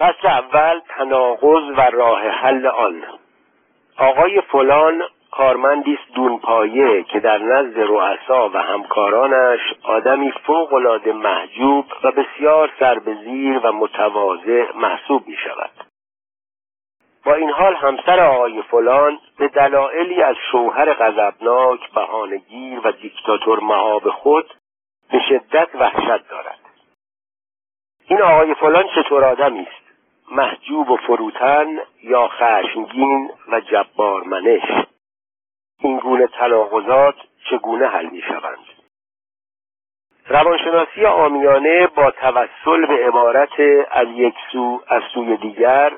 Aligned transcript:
فصل 0.00 0.28
اول 0.28 0.80
تناقض 0.88 1.78
و 1.78 1.80
راه 1.92 2.28
حل 2.28 2.66
آن. 2.66 3.02
آقای 3.98 4.40
فلان 4.40 5.02
کارمندی 5.30 5.98
است 6.02 6.14
دونپایه 6.14 7.02
که 7.02 7.20
در 7.20 7.38
نزد 7.38 7.78
رؤسا 7.78 8.48
و 8.48 8.56
همکارانش 8.56 9.60
آدمی 9.82 10.32
فوقالعاده 10.46 11.12
محجوب 11.12 11.86
و 12.04 12.12
بسیار 12.12 12.70
سربزیر 12.78 13.58
و 13.58 13.72
متواضع 13.72 14.64
محسوب 14.74 15.28
می 15.28 15.36
شود 15.36 15.70
با 17.24 17.34
این 17.34 17.50
حال 17.50 17.74
همسر 17.74 18.20
آقای 18.20 18.62
فلان 18.62 19.18
به 19.38 19.48
دلایلی 19.48 20.22
از 20.22 20.36
شوهر 20.52 20.94
غضبناک 20.94 21.90
بهانهگیر 21.90 22.80
و 22.84 22.92
دیکتاتور 22.92 23.60
مهاب 23.60 24.10
خود 24.10 24.54
به 25.12 25.18
شدت 25.28 25.68
وحشت 25.74 26.28
دارد. 26.28 26.58
این 28.06 28.22
آقای 28.22 28.54
فلان 28.54 28.84
چطور 28.94 29.24
آدمی 29.24 29.60
است؟ 29.60 29.79
محجوب 30.30 30.90
و 30.90 30.96
فروتن 30.96 31.66
یا 32.02 32.28
خشمگین 32.28 33.30
و 33.48 33.60
جبار 33.60 34.22
منش 34.22 34.86
این 35.80 35.98
گونه 35.98 36.26
تناقضات 36.26 37.14
چگونه 37.50 37.86
حل 37.86 38.06
می 38.06 38.22
شوند 38.22 38.58
روانشناسی 40.28 41.06
آمیانه 41.06 41.86
با 41.86 42.10
توسل 42.10 42.86
به 42.86 43.06
عبارت 43.06 43.60
از 43.90 44.08
یک 44.08 44.34
سو 44.52 44.82
از 44.88 45.02
سوی 45.14 45.36
دیگر 45.36 45.92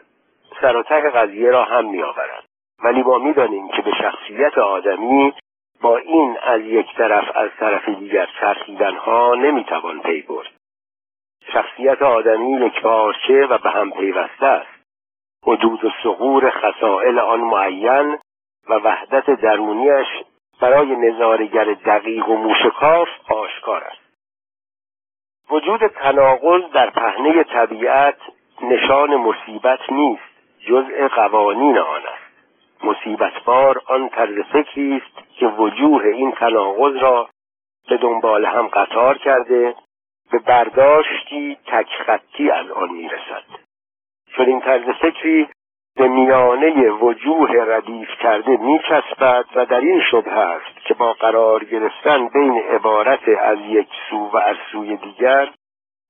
سراتک 0.61 1.05
قضیه 1.05 1.51
را 1.51 1.65
هم 1.65 1.91
می 1.91 2.03
آورد 2.03 2.45
ولی 2.85 3.03
ما 3.03 3.19
می‌دانیم 3.19 3.69
که 3.69 3.83
به 3.83 3.91
شخصیت 3.91 4.59
آدمی 4.59 5.35
با 5.81 5.97
این 5.97 6.39
از 6.43 6.61
یک 6.61 6.95
طرف 6.97 7.37
از 7.37 7.51
طرف 7.61 7.89
دیگر 7.89 8.29
چرخیدن 8.41 8.97
ها 8.97 9.35
نمی‌توان 9.35 10.01
پی 10.01 10.23
برد. 10.23 10.62
شخصیت 11.53 12.03
آدمی 12.03 12.67
یک 12.67 12.81
پارچه 12.81 13.47
و 13.47 13.59
به 13.59 13.71
هم 13.71 13.91
پیوسته 13.91 14.47
است. 14.47 14.83
حدود 15.47 15.85
و 15.85 15.91
سغور 16.03 16.51
خسائل 16.51 17.19
آن 17.19 17.41
معین 17.41 18.19
و 18.69 18.75
وحدت 18.75 19.31
درونیش 19.31 20.07
برای 20.61 20.97
نظارگر 20.97 21.65
دقیق 21.65 22.29
و 22.29 22.37
موشکاف 22.37 23.09
آشکار 23.29 23.85
است. 23.85 24.03
وجود 25.51 25.87
تناقض 25.87 26.73
در 26.73 26.91
پهنه 26.91 27.45
طبیعت 27.45 28.17
نشان 28.63 29.17
مصیبت 29.17 29.93
نیست 29.93 30.23
جزء 30.69 31.09
قوانین 31.09 31.79
آن 31.79 32.03
است. 32.07 32.33
مصیبت 32.85 33.45
بار 33.45 33.83
آن 33.87 34.09
طرز 34.09 34.39
فکری 34.53 34.97
است 34.97 35.37
که 35.39 35.47
وجوه 35.47 36.05
این 36.05 36.33
تناقض 36.33 36.97
را 36.97 37.29
به 37.89 37.97
دنبال 37.97 38.45
هم 38.45 38.69
قطار 38.69 39.19
کرده 39.19 39.75
به 40.33 40.39
برداشتی 40.39 41.57
تکخطی 41.67 42.51
از 42.51 42.71
آن 42.71 42.89
می‌رسد. 42.89 43.45
چون 44.37 44.47
این 44.47 44.61
طرز 44.61 44.85
فکری 45.01 45.49
به 45.97 46.09
میانه 46.09 46.91
وجوه 46.91 47.51
ردیف 47.53 48.09
کرده 48.21 48.57
میچسبد 48.57 49.45
و 49.55 49.67
در 49.67 49.81
این 49.81 50.03
شبه 50.11 50.33
است 50.33 50.85
که 50.85 50.95
با 50.95 51.13
قرار 51.13 51.65
گرفتن 51.65 52.29
بین 52.29 52.59
عبارت 52.59 53.29
از 53.29 53.59
یک 53.69 53.89
سو 54.11 54.17
و 54.17 54.37
از 54.37 54.57
سوی 54.73 54.97
دیگر 54.97 55.51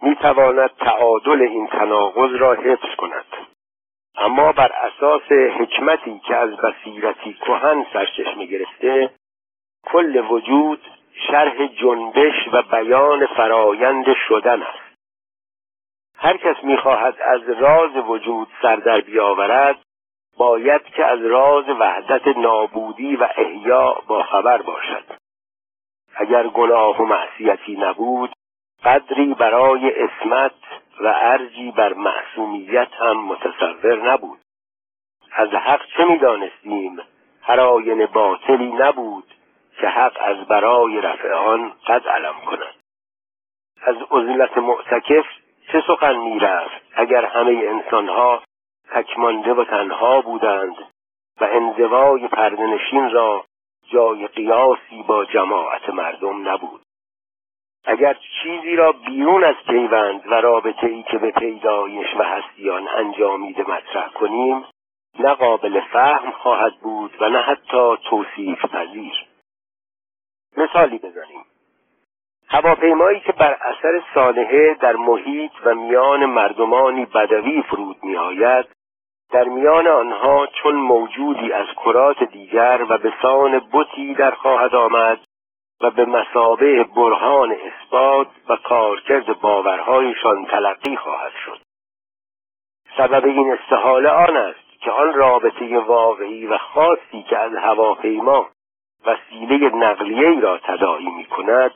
می‌تواند 0.02 0.70
تعادل 0.70 1.42
این 1.42 1.66
تناقض 1.66 2.34
را 2.34 2.52
حفظ 2.52 2.94
کند. 2.98 3.24
اما 4.16 4.52
بر 4.52 4.72
اساس 4.72 5.32
حکمتی 5.32 6.18
که 6.18 6.36
از 6.36 6.56
بصیرتی 6.56 7.32
کهن 7.32 7.86
سرچشمه 7.92 8.46
گرفته 8.46 9.10
کل 9.84 10.16
وجود 10.30 10.80
شرح 11.14 11.66
جنبش 11.66 12.48
و 12.52 12.62
بیان 12.62 13.26
فرایند 13.26 14.06
شدن 14.28 14.62
است. 14.62 14.98
هر 16.16 16.36
کس 16.36 16.64
می‌خواهد 16.64 17.16
از 17.20 17.48
راز 17.48 17.96
وجود 17.96 18.48
سر 18.62 18.76
در 18.76 19.00
بیاورد 19.00 19.78
باید 20.36 20.84
که 20.84 21.04
از 21.04 21.20
راز 21.24 21.68
وحدت 21.68 22.36
نابودی 22.36 23.16
و 23.16 23.28
احیا 23.36 24.02
با 24.06 24.22
خبر 24.22 24.62
باشد. 24.62 25.04
اگر 26.14 26.48
گناه 26.48 27.02
و 27.02 27.04
معصیتی 27.04 27.76
نبود 27.76 28.32
قدری 28.84 29.34
برای 29.34 30.02
اسمت 30.02 30.54
و 31.00 31.14
ارجی 31.16 31.70
بر 31.70 31.92
معصومیت 31.92 32.92
هم 32.98 33.24
متصور 33.24 34.12
نبود. 34.12 34.38
از 35.32 35.48
حق 35.48 35.86
چه 35.96 36.04
می‌دانستیم؟ 36.04 37.00
هر 37.42 37.60
آین 37.60 38.06
باطلی 38.06 38.72
نبود. 38.72 39.34
که 39.82 39.88
حق 39.88 40.16
از 40.20 40.36
برای 40.36 41.00
رفع 41.00 41.32
آن 41.32 41.72
قد 41.86 42.08
علم 42.08 42.34
کند. 42.46 42.74
از 43.82 43.96
عزلت 44.10 44.58
معتکف 44.58 45.26
چه 45.72 45.82
سخن 45.86 46.16
می‌رفت 46.16 46.82
اگر 46.94 47.24
همه 47.24 47.50
انسانها 47.50 48.42
تکمانده 48.90 49.54
و 49.54 49.64
تنها 49.64 50.20
بودند 50.20 50.76
و 51.40 51.44
انزوای 51.44 52.28
پردنشین 52.28 53.10
را 53.10 53.44
جای 53.92 54.26
قیاسی 54.26 55.02
با 55.06 55.24
جماعت 55.24 55.88
مردم 55.88 56.48
نبود؟ 56.48 56.80
اگر 57.84 58.16
چیزی 58.42 58.76
را 58.76 58.92
بیرون 58.92 59.44
از 59.44 59.56
پیوند 59.66 60.26
و 60.26 60.34
رابطه 60.34 60.86
ای 60.86 61.02
که 61.02 61.18
به 61.18 61.30
پیدایش 61.30 62.16
و 62.18 62.22
هستیان 62.22 62.88
انجامیده 62.88 63.62
مطرح 63.62 64.08
کنیم 64.08 64.64
نه 65.18 65.34
قابل 65.34 65.80
فهم 65.80 66.30
خواهد 66.30 66.74
بود 66.80 67.16
و 67.20 67.28
نه 67.28 67.38
حتی 67.38 67.96
توصیف 68.10 68.64
پذیر 68.64 69.31
مثالی 70.62 70.98
بزنیم. 70.98 71.44
هواپیمایی 72.48 73.20
که 73.20 73.32
بر 73.32 73.56
اثر 73.60 74.02
سانحه 74.14 74.74
در 74.74 74.96
محیط 74.96 75.52
و 75.64 75.74
میان 75.74 76.26
مردمانی 76.26 77.06
بدوی 77.06 77.62
فرود 77.62 77.96
می 78.02 78.16
آید 78.16 78.66
در 79.32 79.44
میان 79.44 79.86
آنها 79.86 80.46
چون 80.46 80.74
موجودی 80.74 81.52
از 81.52 81.66
کرات 81.84 82.24
دیگر 82.24 82.86
و 82.88 82.98
به 82.98 83.12
سان 83.22 83.62
بتی 83.72 84.14
در 84.14 84.30
خواهد 84.30 84.74
آمد 84.74 85.18
و 85.80 85.90
به 85.90 86.04
مسابه 86.04 86.84
برهان 86.84 87.52
اثبات 87.52 88.28
و 88.48 88.56
کارکرد 88.56 89.40
باورهایشان 89.40 90.46
تلقی 90.46 90.96
خواهد 90.96 91.32
شد. 91.44 91.60
سبب 92.96 93.24
این 93.24 93.52
استحاله 93.52 94.08
آن 94.08 94.36
است 94.36 94.80
که 94.80 94.90
آن 94.90 95.12
رابطه 95.12 95.78
واقعی 95.78 96.46
و 96.46 96.58
خاصی 96.58 97.22
که 97.22 97.38
از 97.38 97.54
هواپیما 97.54 98.48
وسیله 99.06 99.76
نقلیه 99.76 100.28
ای 100.28 100.40
را 100.40 100.58
تداعی 100.58 101.10
می 101.10 101.24
کند 101.24 101.70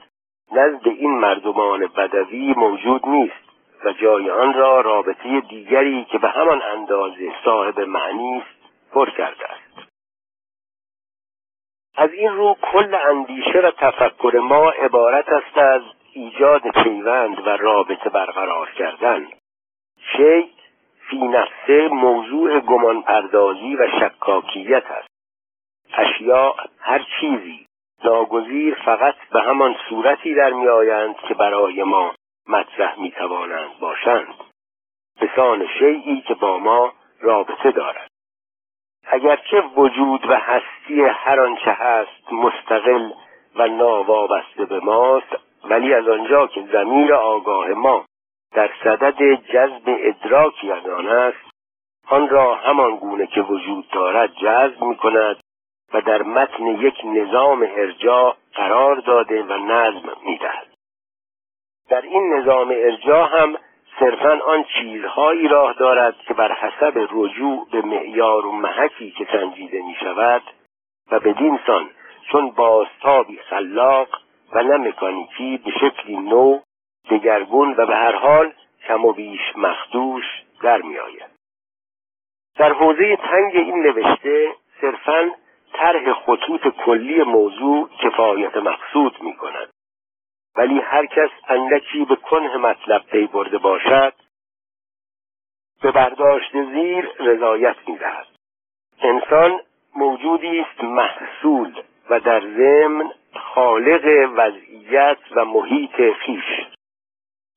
نزد 0.53 0.89
این 0.89 1.11
مردمان 1.11 1.87
بدوی 1.87 2.55
موجود 2.57 3.09
نیست 3.09 3.47
و 3.85 3.93
جای 3.93 4.31
آن 4.31 4.55
را 4.55 4.81
رابطه 4.81 5.41
دیگری 5.41 6.05
که 6.05 6.19
به 6.19 6.29
همان 6.29 6.63
اندازه 6.63 7.33
صاحب 7.45 7.81
معنی 7.81 8.37
است 8.37 8.57
پر 8.93 9.11
کرده 9.11 9.45
است. 9.45 9.89
از 11.97 12.13
این 12.13 12.33
رو 12.33 12.57
کل 12.63 12.95
اندیشه 12.95 13.59
و 13.59 13.71
تفکر 13.71 14.39
ما 14.43 14.71
عبارت 14.71 15.29
است 15.29 15.59
از 15.59 15.83
ایجاد 16.13 16.63
پیوند 16.83 17.47
و 17.47 17.51
رابطه 17.51 18.11
برقرار 18.11 18.71
کردن. 18.71 19.27
شی 20.13 20.51
فی 21.11 21.19
نفسه 21.19 21.89
موضوع 21.89 22.61
گمان 22.61 23.03
پردازی 23.03 23.77
و 23.77 23.89
شکاکیت 24.01 24.91
است. 24.91 25.16
اشیاء 25.97 26.55
هر 26.81 27.07
چیزی. 27.21 27.67
ناگزیر 28.05 28.75
فقط 28.75 29.15
به 29.33 29.41
همان 29.41 29.77
صورتی 29.89 30.35
در 30.35 30.51
میآیند 30.51 31.17
که 31.17 31.35
برای 31.35 31.83
ما 31.83 32.15
مطرح 32.49 33.01
می 33.01 33.11
توانند 33.11 33.79
باشند. 33.81 34.35
سان 35.37 35.67
شیعی 35.79 36.21
که 36.21 36.35
با 36.35 36.59
ما 36.59 36.93
رابطه 37.21 37.71
دارد 37.71 38.11
اگرچه 39.09 39.61
وجود 39.61 40.31
و 40.31 40.35
هستی 40.35 41.03
هر 41.03 41.41
آنچه 41.41 41.71
هست 41.71 42.33
مستقل 42.33 43.11
و 43.57 43.69
ناوابسته 43.69 44.65
به 44.65 44.81
ماست 44.81 45.37
ولی 45.65 45.95
از 45.95 46.09
آنجا 46.09 46.47
که 46.47 46.63
زمیر 46.73 47.15
آگاه 47.15 47.69
ما 47.69 48.05
در 48.53 48.71
صدد 48.85 49.35
جذب 49.53 49.83
ادراکی 49.87 50.73
از 50.73 50.87
آن 50.87 51.09
است 51.09 51.51
آن 52.09 52.29
را 52.29 52.55
همان 52.55 52.97
گونه 52.97 53.27
که 53.27 53.41
وجود 53.41 53.89
دارد 53.89 54.35
جذب 54.35 54.83
می 54.83 54.97
کند 54.97 55.37
و 55.95 56.01
در 56.01 56.23
متن 56.23 56.67
یک 56.67 56.95
نظام 57.05 57.63
ارجاع 57.63 58.37
قرار 58.55 58.97
داده 58.97 59.43
و 59.43 59.53
نظم 59.53 60.13
می‌دهد 60.25 60.67
در 61.89 62.01
این 62.03 62.35
نظام 62.35 62.69
ارجاع 62.71 63.43
هم 63.43 63.57
صرفا 64.01 64.41
آن 64.47 64.65
چیزهایی 64.65 65.49
راه 65.49 65.73
دارد 65.73 66.17
که 66.29 66.35
بر 66.35 66.53
حسب 66.53 67.09
رجوع 67.13 67.69
به 67.73 67.83
معیار 67.83 68.47
و 68.47 68.53
محکی 68.53 69.11
که 69.11 69.27
سنجیده 69.33 69.83
می 69.83 69.97
شود 70.01 70.43
و 71.11 71.21
بدین 71.21 71.59
سان 71.67 71.91
چون 72.31 72.51
بازتابی 72.51 73.37
خلاق 73.37 74.09
و 74.53 74.63
نه 74.63 74.77
مکانیکی 74.77 75.57
به 75.65 75.71
شکلی 75.71 76.17
نو 76.17 76.61
دگرگون 77.11 77.75
و 77.79 77.87
به 77.87 77.97
هر 77.97 78.15
حال 78.15 78.53
کم 78.89 79.05
و 79.05 79.13
بیش 79.13 79.57
مخدوش 79.57 80.25
در 80.63 80.83
می 80.83 80.99
آید. 80.99 81.31
در 82.57 82.73
حوزه 82.73 83.17
تنگ 83.17 83.57
این 83.57 83.83
نوشته 83.83 84.53
صرفا 84.81 85.31
طرح 85.79 86.13
خطوط 86.13 86.69
کلی 86.69 87.23
موضوع 87.23 87.89
کفایت 88.03 88.57
مقصود 88.57 89.23
می 89.23 89.37
کند 89.37 89.69
ولی 90.57 90.81
هر 90.81 91.07
کس 91.07 91.31
اندکی 91.49 92.05
به 92.05 92.17
کنه 92.17 92.57
مطلب 92.57 93.03
پی 93.07 93.27
برده 93.27 93.59
باشد 93.59 94.15
به 95.83 95.93
برداشت 95.93 96.53
زیر 96.53 97.11
رضایت 97.19 97.77
می‌دهد. 97.87 98.27
انسان 99.03 99.61
موجودی 99.97 100.61
است 100.61 100.85
محصول 100.85 101.83
و 102.11 102.21
در 102.21 102.41
ضمن 102.41 103.11
خالق 103.35 104.31
وضعیت 104.37 105.19
و 105.31 105.45
محیط 105.45 106.13
خیش. 106.13 106.67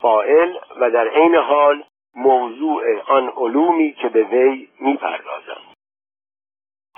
فائل 0.02 0.54
و 0.80 0.92
در 0.92 1.08
عین 1.08 1.36
حال 1.36 1.84
موضوع 2.16 3.02
آن 3.02 3.30
علومی 3.38 3.94
که 3.94 4.10
به 4.10 4.24
وی 4.24 4.68
می‌پردازند. 4.80 5.79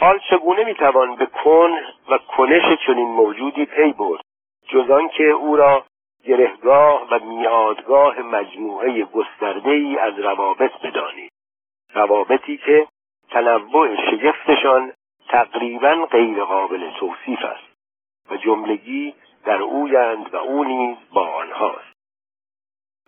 حال 0.02 0.20
چگونه 0.30 0.64
می‌توان 0.64 1.16
به 1.16 1.26
کن 1.26 1.72
و 2.10 2.18
کنش 2.18 2.80
چنین 2.88 3.08
موجودی 3.08 3.66
پی 3.66 3.94
برد؟ 3.94 4.22
جز 4.68 4.88
که 5.18 5.24
او 5.24 5.56
را 5.56 5.86
گرهگاه 6.26 7.08
و 7.12 7.20
میادگاه 7.20 8.20
مجموعه 8.20 9.04
گسترده 9.04 9.70
ای 9.70 9.98
از 9.98 10.20
روابط 10.20 10.72
بدانید. 10.84 11.32
روابطی 11.94 12.58
که 12.58 12.88
تنوع 13.30 13.96
شگفتشان 13.96 14.94
تقریبا 15.30 16.06
غیر 16.06 16.44
قابل 16.44 16.92
توصیف 17.00 17.46
است 17.46 17.74
و 18.32 18.38
جملگی 18.38 19.14
در 19.46 19.62
اویند 19.62 20.34
و 20.34 20.38
او 20.38 20.64
نیز 20.64 20.98
با 21.14 21.28
آنهاست. 21.28 21.94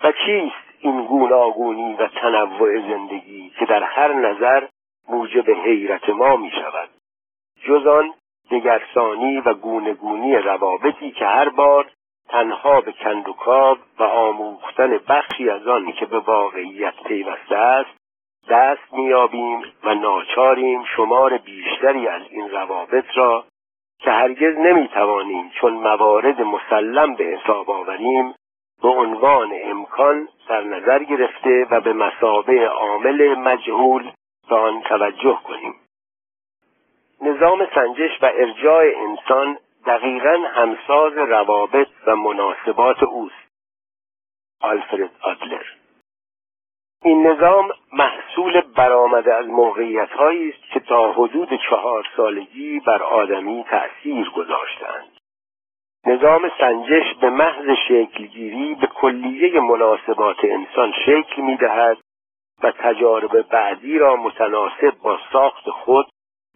و 0.03 0.11
چیست 0.25 0.79
این 0.79 1.05
گوناگونی 1.05 1.93
و 1.93 2.07
تنوع 2.07 2.79
زندگی 2.79 3.49
که 3.59 3.65
در 3.65 3.83
هر 3.83 4.13
نظر 4.13 4.67
موجب 5.09 5.49
حیرت 5.49 6.09
ما 6.09 6.35
می 6.35 6.51
شود. 6.51 6.89
جز 7.63 7.87
آن 7.87 8.13
دگرسانی 8.51 9.39
و 9.39 9.53
گونگونی 9.53 10.35
روابطی 10.35 11.11
که 11.11 11.25
هر 11.25 11.49
بار 11.49 11.91
تنها 12.29 12.81
به 12.81 12.91
کندوکاب 12.91 13.77
و 13.99 14.03
آموختن 14.03 14.97
بخشی 14.97 15.49
از 15.49 15.67
آن 15.67 15.91
که 15.91 16.05
به 16.05 16.19
واقعیت 16.19 16.93
پیوسته 17.05 17.55
است 17.55 17.89
دست 18.49 18.93
میابیم 18.93 19.61
و 19.83 19.95
ناچاریم 19.95 20.83
شمار 20.95 21.37
بیشتری 21.37 22.07
از 22.07 22.21
این 22.29 22.49
روابط 22.49 23.05
را 23.15 23.45
که 23.99 24.11
هرگز 24.11 24.57
نمی‌توانیم 24.57 25.49
چون 25.49 25.73
موارد 25.73 26.41
مسلم 26.41 27.15
به 27.15 27.23
حساب 27.23 27.69
آوریم 27.69 28.33
به 28.81 28.89
عنوان 28.89 29.51
امکان 29.63 30.27
در 30.49 30.61
نظر 30.61 31.03
گرفته 31.03 31.67
و 31.71 31.81
به 31.81 31.93
مسابه 31.93 32.67
عامل 32.67 33.35
مجهول 33.35 34.11
به 34.53 34.59
آن 34.59 34.81
توجه 34.81 35.39
کنیم. 35.43 35.75
نظام 37.21 37.67
سنجش 37.75 38.11
و 38.21 38.25
ارجاع 38.25 38.83
انسان 38.97 39.57
دقیقا 39.85 40.37
همساز 40.53 41.13
روابط 41.13 41.87
و 42.07 42.15
مناسبات 42.15 43.03
اوست. 43.03 43.47
آلفرد 44.61 45.11
آدلر. 45.21 45.63
این 47.03 47.27
نظام 47.27 47.71
محصول 47.93 48.61
برآمده 48.61 49.33
از 49.33 49.47
موقعیت 49.47 50.09
است 50.19 50.71
که 50.73 50.79
تا 50.79 51.11
حدود 51.11 51.49
چهار 51.69 52.07
سالگی 52.17 52.79
بر 52.79 53.03
آدمی 53.03 53.63
تأثیر 53.63 54.29
گذاشتند. 54.29 55.17
نظام 56.05 56.51
سنجش 56.59 57.13
به 57.21 57.29
محض 57.29 57.65
شکلگیری 57.87 58.75
به 58.75 58.87
کلیه 58.87 59.59
مناسبات 59.59 60.37
انسان 60.43 60.93
شکل 61.05 61.41
می 61.41 61.57
دهد 61.57 61.97
و 62.63 62.71
تجارب 62.71 63.41
بعدی 63.41 63.97
را 63.97 64.15
متناسب 64.15 64.93
با 65.03 65.19
ساخت 65.31 65.69
خود 65.69 66.05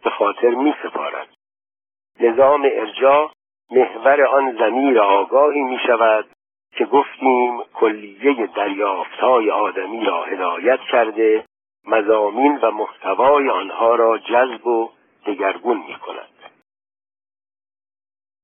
به 0.04 0.10
خاطر 0.10 0.50
می 0.50 0.74
سپارد. 0.84 1.28
نظام 2.20 2.62
ارجا 2.72 3.32
محور 3.72 4.26
آن 4.26 4.58
زمیر 4.58 5.00
آگاهی 5.00 5.62
می 5.62 5.80
شود 5.88 6.26
که 6.72 6.86
گفتیم 6.86 7.64
کلیه 7.74 8.50
های 9.20 9.52
آدمی 9.52 10.06
را 10.06 10.24
هدایت 10.24 10.80
کرده 10.92 11.46
مزامین 11.86 12.58
و 12.58 12.72
محتوای 12.72 13.50
آنها 13.50 13.96
را 13.96 14.18
جذب 14.18 14.68
و 14.68 14.90
دگرگون 15.26 15.78
می 15.78 15.96
کند. 15.96 16.28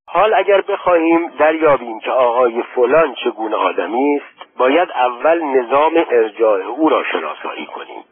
حال 0.10 0.34
اگر 0.34 0.62
بخواهیم 0.62 1.30
دریابیم 1.30 2.00
که 2.00 2.12
آقای 2.12 2.64
فلان 2.76 3.16
چگونه 3.24 3.56
آدمی 3.56 4.16
است 4.18 4.43
باید 4.58 4.92
اول 4.92 5.44
نظام 5.44 6.06
ارجاع 6.12 6.62
او 6.62 6.90
را 6.90 7.04
شناسایی 7.12 7.66
کنیم. 7.66 8.04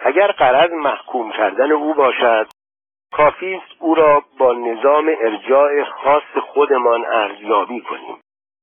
اگر 0.00 0.32
قرض 0.32 0.72
محکوم 0.72 1.32
کردن 1.32 1.72
او 1.72 1.94
باشد 1.94 2.48
کافی 3.12 3.54
است 3.54 3.74
او 3.78 3.94
را 3.94 4.22
با 4.38 4.52
نظام 4.52 5.16
ارجاع 5.20 5.84
خاص 5.84 6.36
خودمان 6.52 7.04
ارزیابی 7.06 7.80
کنیم. 7.80 8.18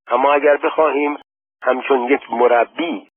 اما 0.07 0.33
اگر 0.33 0.57
بخواهیم 0.57 1.17
همچون 1.63 2.03
یک 2.03 2.31
مربی 2.31 3.07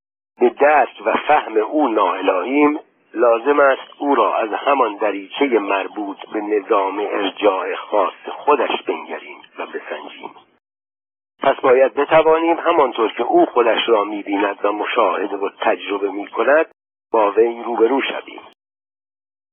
به 0.41 0.49
درک 0.51 1.03
و 1.05 1.13
فهم 1.13 1.57
او 1.57 1.89
ناالهیم 1.89 2.81
لازم 3.15 3.61
است 3.61 3.93
او 3.99 4.15
را 4.15 4.37
از 4.37 4.53
همان 4.53 4.97
دریچه 4.97 5.47
مربوط 5.47 6.17
به 6.33 6.41
نظام 6.41 6.99
ارجاع 6.99 7.75
خاص 7.75 8.29
خودش 8.29 8.83
بنگریم 8.87 9.43
و 9.59 9.67
بسنجیم. 9.67 10.31
پس 11.47 11.61
باید 11.61 11.95
بتوانیم 11.95 12.57
همانطور 12.57 13.13
که 13.13 13.23
او 13.23 13.47
خودش 13.47 13.89
را 13.89 14.05
می‌بیند 14.05 14.59
و 14.63 14.73
مشاهده 14.73 15.37
و 15.37 15.51
تجربه 15.61 16.11
می‌کند 16.11 16.67
با 17.13 17.31
وی 17.31 17.63
روبرو 17.63 18.01
شویم. 18.03 18.41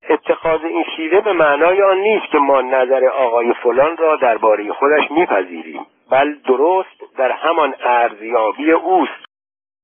اتخاذ 0.10 0.64
این 0.64 0.86
شیوه 0.96 1.22
به 1.22 1.34
معنای 1.34 1.82
آن 1.82 1.98
نیست 1.98 2.26
که 2.32 2.38
ما 2.38 2.62
نظر 2.62 3.06
آقای 3.06 3.54
فلان 3.54 3.98
را 3.98 4.16
درباره 4.16 4.74
خودش 4.74 5.12
میپذیریم 5.12 5.86
بل 6.10 6.36
درست 6.48 7.16
در 7.18 7.32
همان 7.32 7.76
ارزیابی 7.80 8.72
اوست 8.72 9.26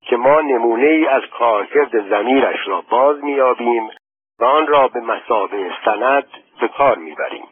که 0.02 0.18
ما 0.18 0.42
نمونه 0.42 0.88
ای 0.88 1.08
از 1.08 1.24
کارکرد 1.40 2.10
زمیرش 2.10 2.68
را 2.68 2.84
باز 2.90 3.24
میابیم 3.24 3.90
و 4.40 4.46
آن 4.46 4.68
را 4.68 4.88
به 4.88 5.00
مسابه 5.00 5.72
سند 5.86 6.28
به 6.62 6.68
کار 6.68 6.98
می‌بریم. 6.98 7.48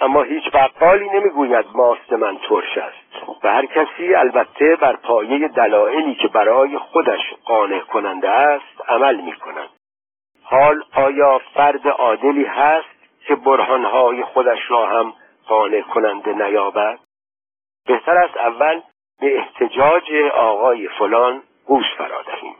اما 0.00 0.22
هیچ 0.22 0.50
بقالی 0.52 1.08
نمی‌گوید 1.08 1.66
ماست 1.74 2.12
من 2.12 2.38
ترش 2.38 2.78
است. 2.78 3.06
و 3.42 3.48
هر 3.48 3.66
کسی 3.66 4.14
البته 4.14 4.76
بر 4.76 4.96
پایه 4.96 5.48
دلایلی 5.48 6.14
که 6.14 6.28
برای 6.28 6.78
خودش 6.78 7.20
قانع 7.44 7.80
کننده 7.80 8.30
است 8.30 8.80
عمل 8.88 9.20
می 9.20 9.32
کند 9.32 9.68
حال 10.42 10.84
آیا 10.92 11.40
فرد 11.54 11.88
عادلی 11.88 12.44
هست 12.44 12.96
که 13.26 13.34
برهانهای 13.34 14.22
خودش 14.22 14.58
را 14.68 14.86
هم 14.86 15.12
قانع 15.46 15.80
کننده 15.80 16.32
نیابد؟ 16.32 16.98
بهتر 17.86 18.16
است 18.16 18.36
اول 18.36 18.80
به 19.20 19.38
احتجاج 19.38 20.12
آقای 20.34 20.88
فلان 20.88 21.42
گوش 21.66 21.84
فرا 21.98 22.22
دهیم. 22.22 22.56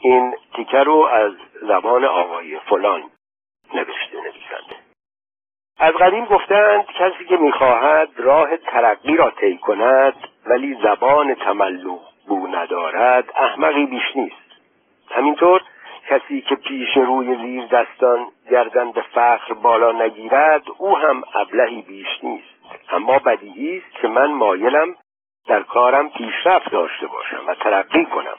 این 0.00 0.34
تیکه 0.56 0.78
رو 0.78 1.08
از 1.12 1.32
زبان 1.62 2.04
آقای 2.04 2.58
فلان 2.58 3.10
نویسنده 3.74 3.99
از 5.82 5.94
قدیم 5.94 6.24
گفتند 6.24 6.86
کسی 6.86 7.24
که 7.24 7.36
می‌خواهد 7.36 8.08
راه 8.16 8.56
ترقی 8.56 9.16
را 9.16 9.30
طی 9.30 9.58
کند 9.58 10.14
ولی 10.46 10.76
زبان 10.82 11.34
تملق 11.34 12.00
بو 12.28 12.46
ندارد 12.46 13.24
احمقی 13.36 13.86
بیش 13.86 14.16
نیست. 14.16 14.36
همینطور 15.10 15.60
کسی 16.08 16.40
که 16.40 16.54
پیش 16.54 16.96
روی 16.96 17.36
زیر 17.36 17.66
دستان 17.66 18.26
گردن 18.50 18.92
به 18.92 19.02
فخر 19.02 19.54
بالا 19.54 19.92
نگیرد 19.92 20.62
او 20.78 20.98
هم 20.98 21.22
ابلهی 21.34 21.82
بیش 21.82 22.18
نیست. 22.22 22.54
اما 22.90 23.18
بدیهی 23.18 23.76
است 23.76 24.00
که 24.02 24.08
من 24.08 24.32
مایلم 24.32 24.94
در 25.48 25.62
کارم 25.62 26.10
پیشرفت 26.10 26.70
داشته 26.70 27.06
باشم 27.06 27.46
و 27.46 27.54
ترقی 27.54 28.04
کنم. 28.04 28.36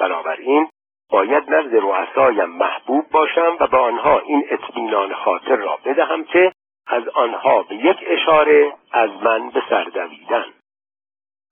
بنابراین 0.00 0.68
باید 1.10 1.54
نزد 1.54 1.74
رؤسایم 1.74 2.50
محبوب 2.50 3.04
باشم 3.10 3.56
و 3.60 3.66
به 3.66 3.76
آنها 3.76 4.18
این 4.18 4.44
اطمینان 4.50 5.14
خاطر 5.14 5.56
را 5.56 5.78
بدهم 5.84 6.24
که 6.24 6.52
از 6.86 7.08
آنها 7.08 7.62
به 7.62 7.74
یک 7.74 7.96
اشاره 8.06 8.72
از 8.92 9.10
من 9.10 9.50
به 9.50 9.62
سر 9.68 9.84
دویدن. 9.84 10.44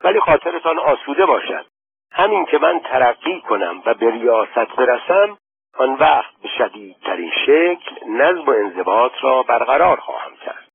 ولی 0.01 0.21
خاطرتان 0.21 0.79
آسوده 0.79 1.27
باشد. 1.27 1.67
همین 2.13 2.45
که 2.45 2.59
من 2.59 2.81
ترقی 2.81 3.41
کنم 3.41 3.83
و 3.87 3.95
به 3.95 4.11
ریاست 4.11 4.77
برسم 4.77 5.39
آن 5.79 5.95
وقت 5.95 6.35
به 6.43 6.49
شدیدترین 6.49 7.33
شکل 7.47 8.07
نظم 8.07 8.45
و 8.47 8.51
انضباط 8.51 9.13
را 9.21 9.43
برقرار 9.43 10.01
خواهم 10.01 10.37
کرد. 10.37 10.69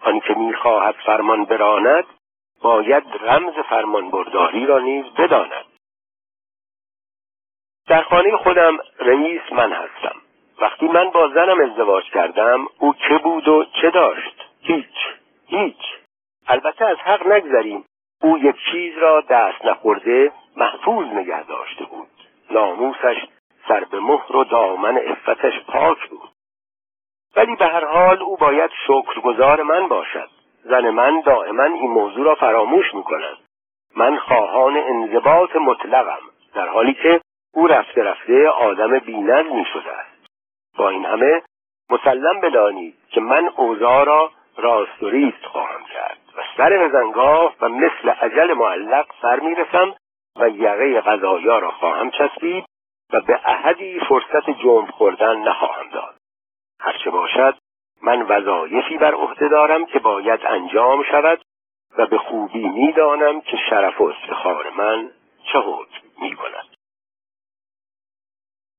آنکه 0.00 0.34
می‌خواهد 0.34 0.94
فرمان 0.94 1.44
براند 1.44 2.04
باید 2.62 3.04
رمز 3.20 3.54
فرمانبرداری 3.54 4.66
را 4.66 4.78
نیز 4.78 5.04
بداند. 5.04 5.64
در 7.88 8.02
خانه 8.02 8.36
خودم 8.36 8.78
رئیس 8.98 9.52
من 9.52 9.72
هستم. 9.72 10.25
وقتی 10.60 10.86
من 10.86 11.10
با 11.10 11.28
زنم 11.28 11.60
ازدواج 11.60 12.04
کردم 12.04 12.66
او 12.78 12.94
چه 13.08 13.18
بود 13.18 13.48
و 13.48 13.64
چه 13.64 13.90
داشت؟ 13.90 14.50
هیچ. 14.60 14.96
هیچ. 15.46 15.82
البته 16.46 16.84
از 16.84 16.96
حق 16.96 17.26
نگذریم. 17.26 17.84
او 18.22 18.38
یک 18.38 18.56
چیز 18.72 18.98
را 18.98 19.20
دست 19.20 19.64
نخورده 19.64 20.32
محفوظ 20.56 21.06
نگه 21.06 21.42
داشته 21.42 21.84
بود. 21.84 22.08
ناموسش 22.50 23.26
سر 23.68 23.84
به 23.84 24.00
مهر 24.00 24.36
و 24.36 24.44
دامن 24.44 24.98
افتش 24.98 25.60
پاک 25.68 26.08
بود. 26.08 26.28
ولی 27.36 27.56
به 27.56 27.66
هر 27.66 27.84
حال 27.84 28.22
او 28.22 28.36
باید 28.36 28.70
شکرگزار 28.86 29.62
من 29.62 29.88
باشد. 29.88 30.28
زن 30.64 30.90
من 30.90 31.20
دائما 31.20 31.64
این 31.64 31.90
موضوع 31.90 32.24
را 32.24 32.34
فراموش 32.34 32.94
می 32.94 33.02
کند 33.02 33.36
من 33.96 34.16
خواهان 34.16 34.76
انضباط 34.76 35.56
مطلقم 35.56 36.20
در 36.54 36.68
حالی 36.68 36.94
که 36.94 37.20
او 37.54 37.66
رفته 37.66 38.02
رفته 38.02 38.48
آدم 38.48 38.98
بینظمی 38.98 39.54
می 39.54 39.64
شده 39.72 39.92
است. 39.92 40.05
با 40.76 40.88
این 40.88 41.04
همه 41.04 41.42
مسلم 41.90 42.40
بدانید 42.40 42.94
که 43.10 43.20
من 43.20 43.48
اوضاع 43.56 44.04
را 44.04 44.30
راست 44.56 45.02
و 45.02 45.10
ریست 45.10 45.44
خواهم 45.44 45.84
کرد 45.84 46.18
و 46.36 46.42
سر 46.56 46.88
بزنگاه 46.88 47.54
و 47.60 47.68
مثل 47.68 48.08
عجل 48.08 48.52
معلق 48.52 49.06
سر 49.22 49.40
می‌رسم 49.40 49.94
و 50.36 50.48
یقه 50.48 51.00
غذایا 51.00 51.58
را 51.58 51.70
خواهم 51.70 52.10
چسبید 52.10 52.64
و 53.12 53.20
به 53.20 53.40
احدی 53.44 54.00
فرصت 54.00 54.50
جنب 54.50 54.90
خوردن 54.90 55.36
نخواهم 55.36 55.88
داد. 55.88 56.14
هرچه 56.80 57.10
باشد 57.10 57.58
من 58.02 58.22
وظایفی 58.22 58.98
بر 58.98 59.14
عهده 59.14 59.48
دارم 59.48 59.86
که 59.86 59.98
باید 59.98 60.40
انجام 60.46 61.02
شود 61.02 61.42
و 61.98 62.06
به 62.06 62.18
خوبی 62.18 62.68
می‌دانم 62.68 63.40
که 63.40 63.56
شرف 63.70 64.00
و 64.00 64.04
افتخار 64.04 64.70
من 64.70 65.10
چه 65.52 65.58
حکم 65.58 66.06
می 66.20 66.36
کند 66.36 66.75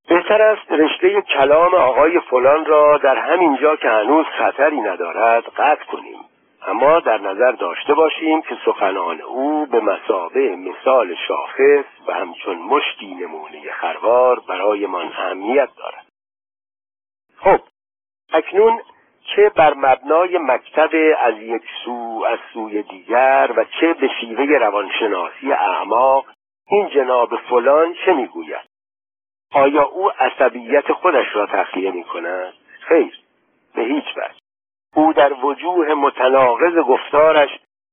بهتر 0.07 0.41
است 0.41 0.71
رشته 0.71 1.21
کلام 1.21 1.75
آقای 1.75 2.19
فلان 2.19 2.65
را 2.65 2.97
در 2.97 3.17
همین 3.17 3.57
جا 3.57 3.75
که 3.75 3.89
هنوز 3.89 4.25
خطری 4.25 4.81
ندارد 4.81 5.43
قطع 5.43 5.85
کنیم. 5.85 6.19
اما 6.67 6.99
در 6.99 7.17
نظر 7.17 7.51
داشته 7.51 7.93
باشیم 7.93 8.41
که 8.41 8.57
سخنان 8.65 9.21
او 9.21 9.65
به 9.65 9.79
مسابه 9.79 10.55
مثال 10.55 11.15
شاخص 11.27 11.85
و 12.07 12.13
همچون 12.13 12.57
مشتی 12.57 13.15
نمونه 13.15 13.71
خروار 13.71 14.39
برایمان 14.39 15.07
اهمیت 15.07 15.69
دارد. 15.77 16.05
خب 17.37 17.59
اکنون 18.33 18.81
چه 19.35 19.49
بر 19.49 19.73
مبنای 19.73 20.37
مکتب 20.37 20.89
از 21.19 21.37
یک 21.37 21.63
سو 21.85 22.25
از 22.27 22.39
سوی 22.53 22.83
دیگر 22.83 23.49
و 23.57 23.65
چه 23.79 23.93
به 23.93 24.09
شیوه 24.19 24.43
روانشناسی 24.43 25.51
اعماق 25.51 26.25
این 26.69 26.89
جناب 26.89 27.35
فلان 27.35 27.95
چه 28.05 28.13
می‌گوید؟ 28.13 28.76
آیا 29.57 29.83
او 29.83 30.11
عصبیت 30.11 30.91
خودش 30.91 31.25
را 31.33 31.45
تخلیه 31.45 31.91
می 31.91 32.03
کند؟ 32.03 32.53
خیر 32.79 33.19
به 33.75 33.81
هیچ 33.81 34.05
وجه. 34.17 34.35
او 34.95 35.13
در 35.13 35.33
وجوه 35.33 35.93
متناقض 35.93 36.75
گفتارش 36.75 37.49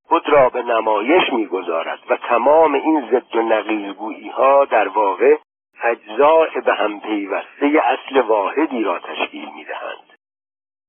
خود 0.09 0.29
را 0.29 0.49
به 0.49 0.63
نمایش 0.63 1.33
می‌گذارد 1.33 1.99
و 2.11 2.17
تمام 2.17 2.75
این 2.75 3.09
ضد 3.11 3.37
و 3.37 3.43
نقیزگویی 3.43 4.29
ها 4.29 4.65
در 4.65 4.89
واقع 4.89 5.37
اجزاء 5.83 6.47
به 6.65 6.75
هم 6.75 7.01
پیوسته 7.01 7.83
اصل 7.85 8.21
واحدی 8.21 8.83
را 8.83 8.99
تشکیل 8.99 9.49
می‌دهند. 9.57 10.19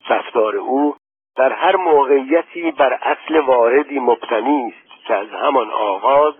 رفتار 0.09 0.55
او 0.55 0.95
در 1.35 1.53
هر 1.53 1.75
موقعیتی 1.75 2.71
بر 2.71 2.93
اصل 2.93 3.39
واحدی 3.39 3.99
مبتنی 3.99 4.73
است 4.77 5.05
که 5.07 5.13
از 5.13 5.29
همان 5.29 5.71
آغاز 5.71 6.33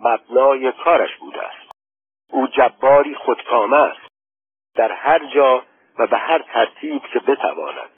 مبنای 0.00 0.72
کارش 0.72 1.16
بوده 1.16 1.42
است. 1.42 1.69
او 2.30 2.46
جباری 2.46 3.14
خودکامه 3.14 3.76
است. 3.76 4.10
در 4.74 4.92
هر 4.92 5.24
جا 5.34 5.62
و 5.98 6.06
به 6.06 6.16
هر 6.16 6.38
ترتیب 6.38 7.02
که 7.02 7.18
بتواند. 7.18 7.90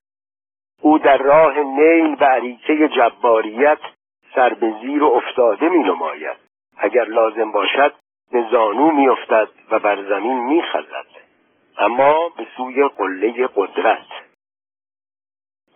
او 0.81 0.99
در 0.99 1.19
راه 1.19 1.59
نیل 1.59 2.15
به 2.15 2.27
عریکه 2.27 2.89
جباریت 2.89 3.79
سر 4.35 4.55
به 4.55 4.75
زیر 4.81 5.03
و 5.03 5.07
افتاده 5.07 5.69
می 5.69 5.83
نماید. 5.83 6.37
اگر 6.77 7.05
لازم 7.05 7.53
باشد 7.53 7.95
به 8.33 8.47
زانو 8.51 8.91
می 8.91 9.09
افتد 9.09 9.49
و 9.71 9.79
بر 9.79 10.03
زمین 10.03 10.39
می 10.39 10.63
خزد. 10.63 11.07
اما 11.79 12.29
به 12.29 12.47
سوی 12.57 12.89
قله 12.89 13.49
قدرت. 13.57 14.07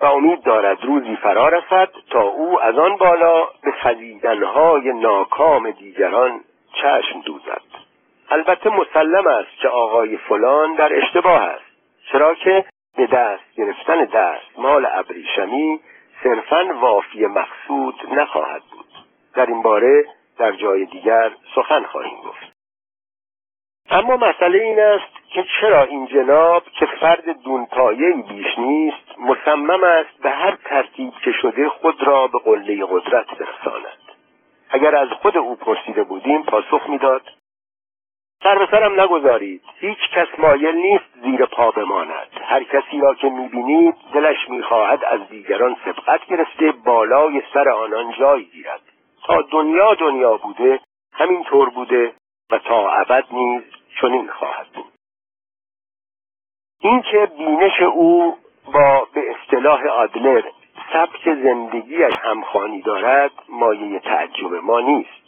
و 0.01 0.05
امید 0.05 0.43
دارد 0.43 0.85
روزی 0.85 1.17
فرا 1.17 1.49
رسد 1.49 1.89
تا 2.11 2.23
او 2.23 2.61
از 2.63 2.79
آن 2.79 2.97
بالا 2.97 3.45
به 3.63 3.73
خزیدنهای 3.73 4.93
ناکام 4.93 5.71
دیگران 5.71 6.41
چشم 6.73 7.21
دوزد. 7.21 7.86
البته 8.31 8.71
مسلم 8.71 9.27
است 9.27 9.59
که 9.63 9.69
آقای 9.69 10.17
فلان 10.17 10.75
در 10.75 10.97
اشتباه 10.97 11.43
است. 11.43 11.65
چرا 12.13 12.35
که 12.35 12.65
به 12.97 13.07
دست 13.07 13.55
گرفتن 13.57 14.05
دست 14.05 14.59
مال 14.59 14.87
ابریشمی 14.93 15.81
صرفا 16.23 16.65
وافی 16.81 17.27
مقصود 17.27 17.95
نخواهد 18.13 18.63
بود. 18.73 18.87
در 19.35 19.47
این 19.47 19.63
باره 19.63 20.05
در 20.39 20.53
جای 20.53 20.85
دیگر 20.85 21.33
سخن 21.55 21.83
خواهیم 21.83 22.19
گفت. 22.21 22.57
اما 23.91 24.17
مسئله 24.17 24.59
این 24.59 24.81
است 24.81 25.31
که 25.33 25.45
چرا 25.61 25.83
این 25.83 26.07
جناب 26.07 26.63
که 26.79 26.87
فرد 26.87 27.43
دونپایهی 27.43 28.23
بیش 28.23 28.59
نیست 28.59 29.19
مصمم 29.19 29.85
است 29.85 30.19
به 30.23 30.31
هر 30.31 30.57
ترتیب 30.65 31.13
که 31.25 31.33
شده 31.33 31.69
خود 31.69 32.03
را 32.03 32.27
به 32.27 32.39
قله 32.39 32.85
قدرت 32.85 33.27
برساند. 33.27 33.99
اگر 34.71 34.97
از 34.97 35.09
خود 35.09 35.37
او 35.37 35.57
پرسیده 35.57 36.05
بودیم 36.05 36.43
پاسخ 36.43 36.89
می‌داد 36.89 37.23
سر 38.43 38.59
به 38.59 38.69
سرم 38.71 39.01
نگذارید. 39.01 39.63
هیچ 39.81 39.99
کس 40.15 40.39
مایل 40.39 40.75
نیست 40.77 41.05
زیر 41.23 41.47
پا 41.47 41.71
بماند. 41.71 42.29
هر 42.43 42.63
کسی 42.63 43.01
را 43.01 43.15
که 43.15 43.29
می‌بینید 43.29 43.95
دلش 44.15 44.49
می‌خواهد 44.49 45.05
از 45.05 45.29
دیگران 45.29 45.77
سبقت 45.85 46.27
گرفته 46.27 46.73
بالای 46.73 47.43
سر 47.55 47.69
آنان 47.69 48.13
جای 48.19 48.45
گیرد. 48.45 48.81
تا 49.25 49.43
دنیا 49.43 49.95
دنیا 49.95 50.37
بوده 50.37 50.81
همین 51.13 51.45
طور 51.45 51.71
بوده 51.71 52.15
و 52.51 52.59
تا 52.59 52.91
ابد 52.91 53.25
نیز 53.31 53.63
چنین 54.01 54.29
خواهد 54.29 54.67
بود. 54.75 54.93
اینکه 56.81 57.27
بینش 57.39 57.83
او 57.83 58.37
با 58.73 59.07
به 59.15 59.21
اصطلاح 59.31 59.87
آدلر 59.87 60.43
سبک 60.93 61.25
زندگیش 61.25 62.15
همخوانی 62.23 62.83
دارد 62.83 63.31
مایه 63.49 63.99
تعجب 63.99 64.55
ما 64.55 64.81
نیست. 64.81 65.27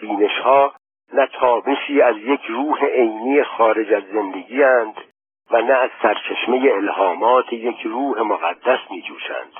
بینش 0.00 0.38
ها 0.38 0.72
نه 1.12 1.26
تابشی 1.26 2.02
از 2.02 2.16
یک 2.16 2.40
روح 2.48 2.84
عینی 2.84 3.42
خارج 3.42 3.92
از 3.92 4.02
زندگی 4.12 4.64
اند 4.64 4.94
و 5.50 5.60
نه 5.62 5.74
از 5.74 5.90
سرچشمه 6.02 6.72
الهامات 6.72 7.52
یک 7.52 7.80
روح 7.84 8.20
مقدس 8.20 8.78
می 8.90 9.02
جوشند 9.02 9.52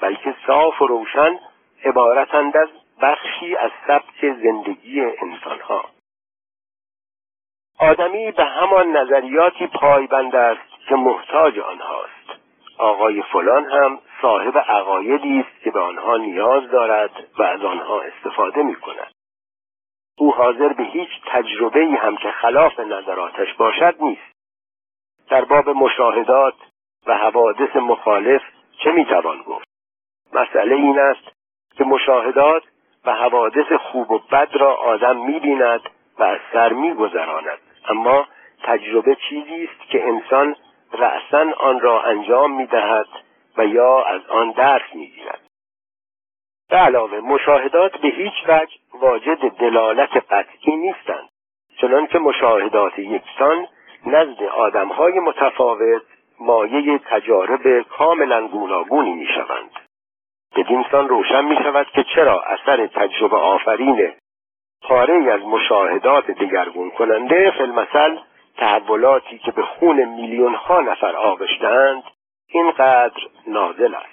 بلکه 0.00 0.34
صاف 0.46 0.82
و 0.82 0.86
روشن 0.86 1.38
عبارتند 1.84 2.56
از 2.56 2.68
بخشی 3.02 3.56
از 3.56 3.70
سبک 3.86 4.34
زندگی 4.42 5.00
انسانها. 5.00 5.84
آدمی 7.78 8.30
به 8.30 8.44
همان 8.44 8.96
نظریاتی 8.96 9.66
پایبند 9.66 10.36
است 10.36 10.86
که 10.88 10.94
محتاج 10.94 11.58
آنهاست. 11.58 12.12
آقای 12.78 13.22
فلان 13.22 13.64
هم 13.64 13.98
صاحب 14.22 14.58
عقایدی 14.58 15.40
است 15.40 15.64
که 15.64 15.70
به 15.70 15.80
آنها 15.80 16.16
نیاز 16.16 16.70
دارد 16.70 17.10
و 17.38 17.42
از 17.42 17.64
آنها 17.64 18.00
استفاده 18.00 18.62
می 18.62 18.74
کند 18.74 19.11
او 20.18 20.34
حاضر 20.34 20.68
به 20.72 20.82
هیچ 20.82 21.10
تجربه 21.26 21.86
هم 21.86 22.16
که 22.16 22.30
خلاف 22.30 22.80
نظراتش 22.80 23.54
باشد 23.54 23.94
نیست. 24.00 24.32
در 25.28 25.44
باب 25.44 25.68
مشاهدات 25.68 26.54
و 27.06 27.18
حوادث 27.18 27.76
مخالف 27.76 28.42
چه 28.78 28.92
می‌توان 28.92 29.42
گفت؟ 29.42 29.68
مسئله 30.32 30.74
این 30.74 30.98
است 30.98 31.28
که 31.76 31.84
مشاهدات 31.84 32.62
و 33.04 33.12
حوادث 33.12 33.72
خوب 33.72 34.10
و 34.10 34.18
بد 34.18 34.48
را 34.52 34.74
آدم 34.74 35.16
می‌بیند 35.16 35.80
و 36.18 36.22
از 36.22 36.38
سر 36.52 36.72
میگذراند. 36.72 37.58
اما 37.88 38.26
تجربه 38.62 39.16
چیزی 39.28 39.64
است 39.64 39.90
که 39.90 40.08
انسان 40.08 40.56
رأسا 40.92 41.52
آن 41.60 41.80
را 41.80 42.02
انجام 42.02 42.56
می‌دهد 42.56 43.06
و 43.56 43.66
یا 43.66 44.02
از 44.02 44.26
آن 44.26 44.50
درس 44.50 44.94
می‌گیرد. 44.94 45.41
به 46.72 46.78
علاوه 46.78 47.20
مشاهدات 47.20 47.96
به 47.96 48.08
هیچ 48.08 48.32
وجه 48.48 48.76
واجد 48.94 49.48
دلالت 49.48 50.16
قطعی 50.16 50.76
نیستند 50.76 51.28
چنان 51.80 52.06
که 52.06 52.18
مشاهدات 52.18 52.98
یکسان 52.98 53.66
نزد 54.06 54.42
آدمهای 54.42 55.20
متفاوت 55.20 56.02
مایه 56.40 56.98
تجارب 56.98 57.82
کاملا 57.82 58.48
گوناگونی 58.48 59.12
می 59.14 59.26
شوند. 59.26 59.70
بدینسان 60.56 61.08
روشن 61.08 61.44
می 61.44 61.56
شود 61.56 61.86
که 61.86 62.04
چرا 62.14 62.42
اثر 62.42 62.86
تجربه 62.86 63.36
آفرین 63.36 64.12
پاره 64.82 65.32
از 65.32 65.40
مشاهدات 65.40 66.30
دگرگون 66.30 66.90
کننده 66.90 67.50
فلمثل 67.50 68.16
تحولاتی 68.56 69.38
که 69.38 69.52
به 69.52 69.62
خون 69.62 70.04
میلیون 70.04 70.54
ها 70.54 70.80
نفر 70.80 71.16
آغشتند 71.16 72.02
اینقدر 72.48 73.20
نازل 73.46 73.94
است 73.94 74.11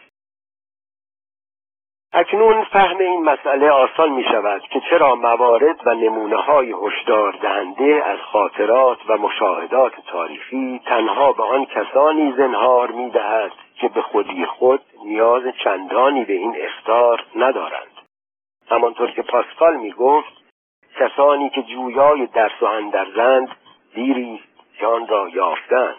اکنون 2.13 2.63
فهم 2.63 2.98
این 2.98 3.24
مسئله 3.24 3.70
آسان 3.70 4.10
می 4.10 4.24
شود 4.24 4.62
که 4.62 4.82
چرا 4.89 5.16
موارد 5.16 5.88
و 5.88 5.94
نمونه 5.94 6.38
های 6.38 6.75
هشدار 6.84 7.38
دهنده 7.42 8.04
از 8.06 8.20
خاطرات 8.20 8.98
و 9.08 9.18
مشاهدات 9.18 9.94
تاریخی 10.08 10.82
تنها 10.86 11.34
به 11.34 11.44
آن 11.44 11.66
کسانی 11.66 12.32
زنهار 12.38 12.92
می 12.92 13.10
دهد 13.10 13.51
که 13.75 13.88
به 13.88 14.01
خودی 14.01 14.46
خود 14.46 14.82
نیاز 15.06 15.44
چندانی 15.63 16.25
به 16.25 16.34
این 16.34 16.56
اختار 16.60 17.25
ندارند. 17.36 18.01
همانطور 18.70 19.12
که 19.12 19.22
پاسکال 19.22 19.78
می 19.78 19.92
گفت 19.92 20.34
کسانی 21.00 21.50
که 21.50 21.63
جویای 21.63 22.25
درس 22.25 22.62
و 22.62 22.66
اندرزند 22.66 23.50
دیری 23.94 24.42
جان 24.80 25.08
را 25.08 25.30
یافتند. 25.30 25.96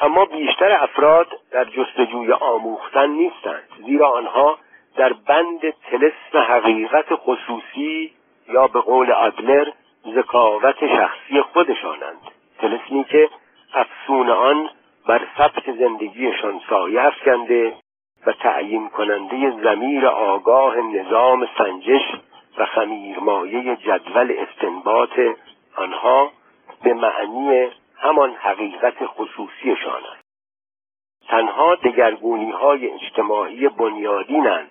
اما 0.00 0.24
بیشتر 0.24 0.72
افراد 0.72 1.26
در 1.50 1.64
جستجوی 1.64 2.32
آموختن 2.32 3.10
نیستند 3.10 3.68
زیرا 3.86 4.08
آنها 4.08 4.58
در 4.96 5.12
بند 5.12 5.60
تلسم 5.70 6.38
حقیقت 6.38 7.14
خصوصی 7.14 8.12
یا 8.48 8.66
به 8.66 8.80
قول 8.80 9.12
ادلر 9.12 9.72
ذکاوت 10.14 10.86
شخصی 10.96 11.40
خودشانند. 11.52 12.20
متنی 12.62 13.04
که 13.04 13.28
افسون 13.74 14.30
آن 14.30 14.70
بر 15.06 15.26
سبک 15.38 15.70
زندگیشان 15.78 16.60
سایه 16.68 17.02
افکنده 17.02 17.72
و 18.26 18.32
تعیین 18.32 18.88
کننده 18.88 19.50
زمیر 19.62 20.06
آگاه 20.06 20.76
نظام 20.76 21.48
سنجش 21.58 22.02
و 22.58 22.66
خمیرمایه 22.66 23.76
جدول 23.76 24.34
استنباط 24.38 25.20
آنها 25.76 26.30
به 26.82 26.94
معنی 26.94 27.68
همان 27.96 28.30
حقیقت 28.30 29.06
خصوصیشان 29.06 30.02
است. 30.12 30.24
تنها 31.28 31.74
دگرگونی 31.74 32.50
های 32.50 32.90
اجتماعی 32.90 33.68
بنیادینند 33.68 34.70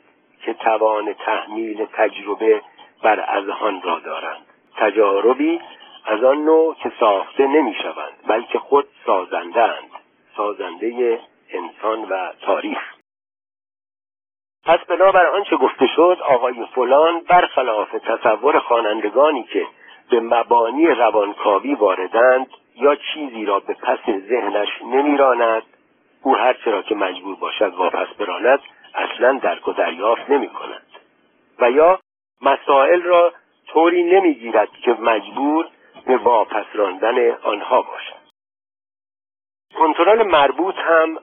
که 0.50 0.54
توان 0.54 1.14
تحمیل 1.14 1.86
تجربه 1.86 2.62
بر 3.04 3.38
اذهان 3.38 3.82
را 3.82 4.00
دارند. 4.00 4.46
تجاربی 4.78 5.62
از 6.06 6.24
آن 6.24 6.38
نوع 6.38 6.76
که 6.76 6.92
ساخته 7.00 7.48
نمی 7.48 7.74
شوند 7.74 8.14
بلکه 8.28 8.60
خود 8.60 8.86
سازنده 9.06 9.64
اند 9.64 9.92
سازنده 10.38 11.20
انسان 11.50 12.04
و 12.04 12.32
تاریخ. 12.42 12.80
پس 14.66 14.80
بنابر 14.80 15.26
آنچه 15.26 15.58
گفته 15.58 15.88
شد؟ 15.96 16.18
آقای 16.28 16.66
فلان 16.76 17.20
برخلاف 17.20 17.92
تصور 17.92 18.60
خوانندگانی 18.60 19.44
که 19.44 19.68
به 20.12 20.20
مبانی 20.20 20.88
روانکاوی 20.88 21.76
واردند 21.76 22.48
یا 22.76 22.96
چیزی 22.96 23.46
را 23.46 23.60
به 23.60 23.74
پس 23.74 24.00
ذهنش 24.06 24.70
نمیراند 24.82 25.64
او 26.24 26.36
هرچه 26.36 26.72
را 26.72 26.82
که 26.82 26.96
مجبور 26.96 27.36
باشد 27.36 27.74
واپس 27.74 28.08
براند 28.20 28.60
اصلا 28.96 29.40
درک 29.44 29.68
و 29.68 29.74
دریافت 29.74 30.30
نمی 30.30 30.50
کند 30.50 30.86
و 31.60 31.72
یا 31.72 32.00
مسائل 32.42 33.02
را 33.02 33.34
طوری 33.68 34.04
نمی‌گیرد 34.04 34.72
که 34.72 34.92
مجبور 34.92 35.68
به 36.06 36.18
واپس 36.18 36.66
راندن 36.74 37.32
آنها 37.32 37.82
باشد. 37.82 38.20
کنترل 39.76 40.24
مربوط 40.24 40.76
هم 40.76 41.20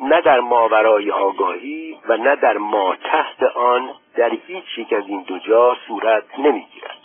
نه 0.00 0.20
در 0.20 0.40
ماورای 0.40 1.10
آگاهی 1.10 1.98
و 2.08 2.16
نه 2.16 2.36
در 2.36 2.56
ما 2.56 2.96
تحت 2.96 3.42
آن 3.42 3.94
در 4.14 4.30
هیچ 4.46 4.78
یک 4.78 4.92
از 4.92 5.04
این 5.06 5.22
دو 5.22 5.38
جا 5.38 5.76
صورت 5.86 6.38
نمی‌گیرد. 6.38 6.98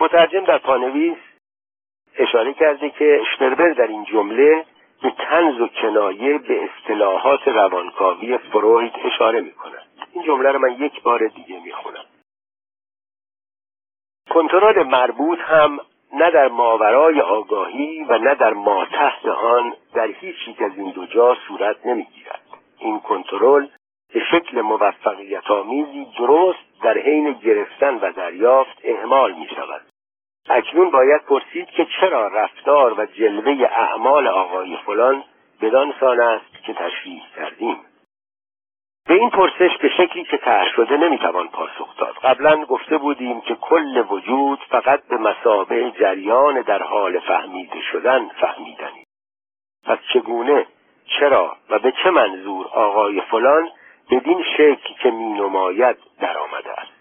مترجم 0.00 0.44
در 0.44 0.58
پانویس 0.58 1.18
اشاره 2.18 2.54
کرده 2.54 2.90
که 2.90 3.20
شپربر 3.34 3.68
در 3.68 3.86
این 3.86 4.04
جمله 4.04 4.64
به 5.02 5.10
تنز 5.10 5.60
و 5.60 5.68
کنایه 5.68 6.38
به 6.38 6.64
اصطلاحات 6.64 7.48
روانکاوی 7.48 8.38
فروید 8.38 8.92
اشاره 9.04 9.40
می 9.40 9.52
کند 9.52 9.86
این 10.12 10.24
جمله 10.24 10.52
را 10.52 10.58
من 10.58 10.72
یک 10.72 11.02
بار 11.02 11.26
دیگه 11.28 11.60
می 11.64 11.72
خونم 11.72 12.04
کنترل 14.30 14.82
مربوط 14.82 15.38
هم 15.38 15.80
نه 16.12 16.30
در 16.30 16.48
ماورای 16.48 17.20
آگاهی 17.20 18.04
و 18.04 18.18
نه 18.18 18.34
در 18.34 18.52
ما 18.52 18.84
تحت 18.84 19.26
آن 19.26 19.74
در 19.94 20.06
هیچ 20.06 20.36
یک 20.48 20.62
از 20.62 20.72
این 20.76 20.90
دو 20.90 21.06
جا 21.06 21.36
صورت 21.48 21.86
نمی‌گیرد. 21.86 22.40
این 22.78 23.00
کنترل 23.00 23.66
به 24.14 24.20
شکل 24.30 24.60
موفقیت 24.60 25.50
آمیزی 25.50 26.06
درست 26.18 26.82
در 26.82 26.98
حین 26.98 27.32
گرفتن 27.32 27.94
و 27.94 28.12
دریافت 28.12 28.78
اعمال 28.84 29.32
می 29.32 29.48
شود 29.48 29.82
اکنون 30.48 30.90
باید 30.90 31.22
پرسید 31.22 31.70
که 31.70 31.86
چرا 32.00 32.28
رفتار 32.28 33.00
و 33.00 33.06
جلوه 33.06 33.68
اعمال 33.76 34.28
آقای 34.28 34.76
فلان 34.86 35.24
بدان 35.60 35.94
سان 36.00 36.20
است 36.20 36.62
که 36.66 36.74
تشریح 36.74 37.22
کردیم. 37.36 37.76
به 39.06 39.14
این 39.14 39.30
پرسش 39.30 39.76
به 39.82 39.88
شکلی 39.88 40.24
که 40.24 40.36
طرح 40.36 40.68
شده 40.76 40.96
نمی‌توان 40.96 41.48
پاسخ 41.48 41.96
داد. 41.96 42.14
قبلا 42.14 42.64
گفته 42.64 42.98
بودیم 42.98 43.40
که 43.40 43.54
کل 43.54 44.04
وجود 44.10 44.58
فقط 44.70 45.02
به 45.08 45.16
مسابه 45.16 45.90
جریان 45.90 46.60
در 46.60 46.82
حال 46.82 47.18
فهمیده 47.18 47.80
شدن 47.92 48.28
فهمیدنی. 48.28 49.04
پس 49.84 49.98
چگونه 50.12 50.66
چرا 51.18 51.56
و 51.70 51.78
به 51.78 51.92
چه 52.02 52.10
منظور 52.10 52.66
آقای 52.66 53.20
فلان 53.20 53.68
بدین 54.10 54.44
شکل 54.56 54.94
که 55.02 55.10
مینماید 55.10 55.96
در 56.20 56.38
آمده 56.38 56.70
است؟ 56.70 56.95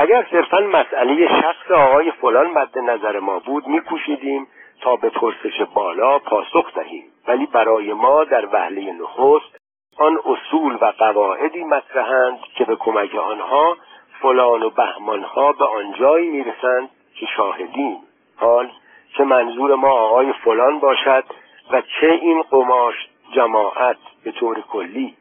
اگر 0.00 0.26
صرفا 0.30 0.60
مسئله 0.60 1.28
شخص 1.40 1.70
آقای 1.70 2.10
فلان 2.10 2.46
مد 2.46 2.78
نظر 2.78 3.18
ما 3.18 3.38
بود 3.38 3.66
میکوشیدیم 3.66 4.46
تا 4.80 4.96
به 4.96 5.10
پرسش 5.10 5.62
بالا 5.74 6.18
پاسخ 6.18 6.74
دهیم. 6.74 7.04
ولی 7.28 7.46
برای 7.46 7.92
ما 7.92 8.24
در 8.24 8.46
وهله 8.52 8.92
نخست 8.92 9.58
آن 9.96 10.18
اصول 10.24 10.78
و 10.80 10.92
قواعدی 10.98 11.64
مطرحند 11.64 12.38
که 12.54 12.64
به 12.64 12.76
کمک 12.76 13.14
آنها 13.14 13.76
فلان 14.22 14.62
و 14.62 14.70
بهمانها 14.70 15.52
به 15.52 15.64
آنجایی 15.64 16.28
می‌رسند 16.28 16.88
که 17.14 17.26
شاهدیم. 17.36 17.96
حال 18.36 18.70
چه 19.16 19.24
منظور 19.24 19.74
ما 19.74 19.90
آقای 19.90 20.32
فلان 20.32 20.78
باشد 20.78 21.24
و 21.70 21.80
چه 22.00 22.06
این 22.06 22.42
قماش 22.42 23.08
جماعت 23.32 23.96
به 24.24 24.32
طور 24.32 24.60
کلی. 24.60 25.14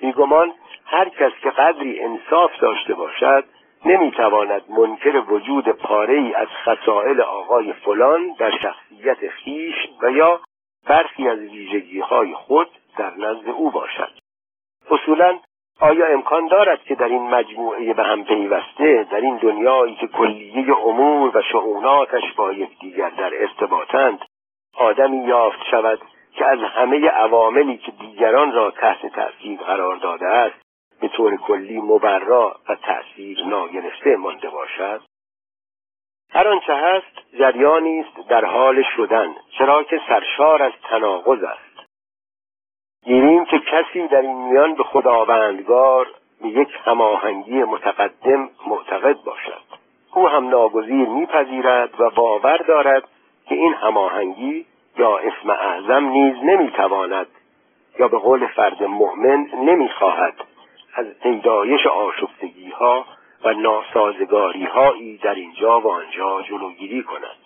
بیگمان 0.00 0.52
هر 0.86 1.08
کس 1.08 1.32
که 1.42 1.50
قدری 1.50 2.00
انصاف 2.00 2.50
داشته 2.60 2.94
باشد 2.94 3.44
نمی‌تواند 3.84 4.62
منکر 4.68 5.16
وجود 5.16 5.68
پاره 5.68 6.14
ای 6.14 6.34
از 6.34 6.48
خسائل 6.48 7.20
آقای 7.20 7.72
فلان 7.72 8.34
در 8.38 8.50
شخصیت 8.50 9.28
خیش 9.28 9.74
و 10.02 10.10
یا 10.10 10.40
برخی 10.86 11.28
از 11.28 11.38
ویژگی 11.38 12.00
های 12.00 12.34
خود 12.34 12.68
در 12.98 13.14
نزد 13.14 13.48
او 13.48 13.70
باشد. 13.70 14.10
اصولا 14.90 15.38
آیا 15.80 16.06
امکان 16.06 16.46
دارد 16.46 16.82
که 16.82 16.94
در 16.94 17.08
این 17.08 17.30
مجموعه 17.30 17.94
به 17.94 18.02
هم 18.02 18.24
پیوسته 18.24 19.06
در 19.10 19.20
این 19.20 19.36
دنیایی 19.36 19.94
که 19.94 20.06
کلیه 20.06 20.76
امور 20.86 21.36
و 21.36 21.42
شعوناتش 21.42 22.32
با 22.36 22.52
یکدیگر 22.52 23.10
در 23.10 23.30
ارتباطند 23.42 24.18
آدمی 24.76 25.24
یافت 25.24 25.64
شود 25.70 26.00
که 26.32 26.46
از 26.46 26.58
همه 26.58 27.08
عواملی 27.08 27.78
که 27.78 27.92
دیگران 27.92 28.52
را 28.52 28.70
تحت 28.70 29.06
تأثیر 29.06 29.58
قرار 29.58 29.96
داده 29.96 30.26
است 30.26 30.67
به 31.00 31.08
طور 31.08 31.36
کلی 31.36 31.80
مبرا 31.80 32.56
و 32.68 32.74
تأثیر 32.74 33.44
ناگرفته 33.46 34.16
مانده 34.16 34.50
باشد. 34.50 35.00
هر 36.30 36.48
آنچه 36.48 36.74
هست 36.74 37.36
جریانی 37.38 38.00
است 38.00 38.28
در 38.28 38.44
حال 38.44 38.82
شدن 38.96 39.36
چرا 39.58 39.82
که 39.82 40.00
سرشار 40.08 40.62
از 40.62 40.72
تناقض 40.90 41.42
است. 41.42 41.88
گیریم 43.04 43.44
که 43.44 43.58
کسی 43.58 44.08
در 44.08 44.20
این 44.20 44.48
میان 44.48 44.74
به 44.74 44.84
خداوندگار 44.84 46.06
به 46.42 46.48
یک 46.48 46.68
هماهنگی 46.84 47.62
متقدم 47.62 48.50
معتقد 48.66 49.16
باشد. 49.16 49.62
او 50.14 50.28
هم 50.28 50.48
ناگزیر 50.48 51.08
میپذیرد 51.08 52.00
و 52.00 52.10
باور 52.10 52.56
دارد 52.56 53.08
که 53.48 53.54
این 53.54 53.74
هماهنگی 53.74 54.66
یا 54.98 55.18
اسم 55.18 55.50
اعظم 55.50 56.04
نیز 56.04 56.36
نمی‌تواند 56.42 57.26
یا 57.98 58.08
به 58.08 58.18
قول 58.18 58.46
فرد 58.46 58.82
مؤمن 58.82 59.46
نمی‌خواهد 59.54 60.34
از 60.98 61.06
پیدایش 61.22 61.86
آشفتگی 61.86 62.70
ها 62.70 63.06
و 63.44 63.52
ناسازگاری 63.52 64.64
هایی 64.64 65.18
در 65.18 65.34
اینجا 65.34 65.80
و 65.80 65.92
آنجا 65.92 66.42
جلوگیری 66.42 67.02
کند. 67.02 67.36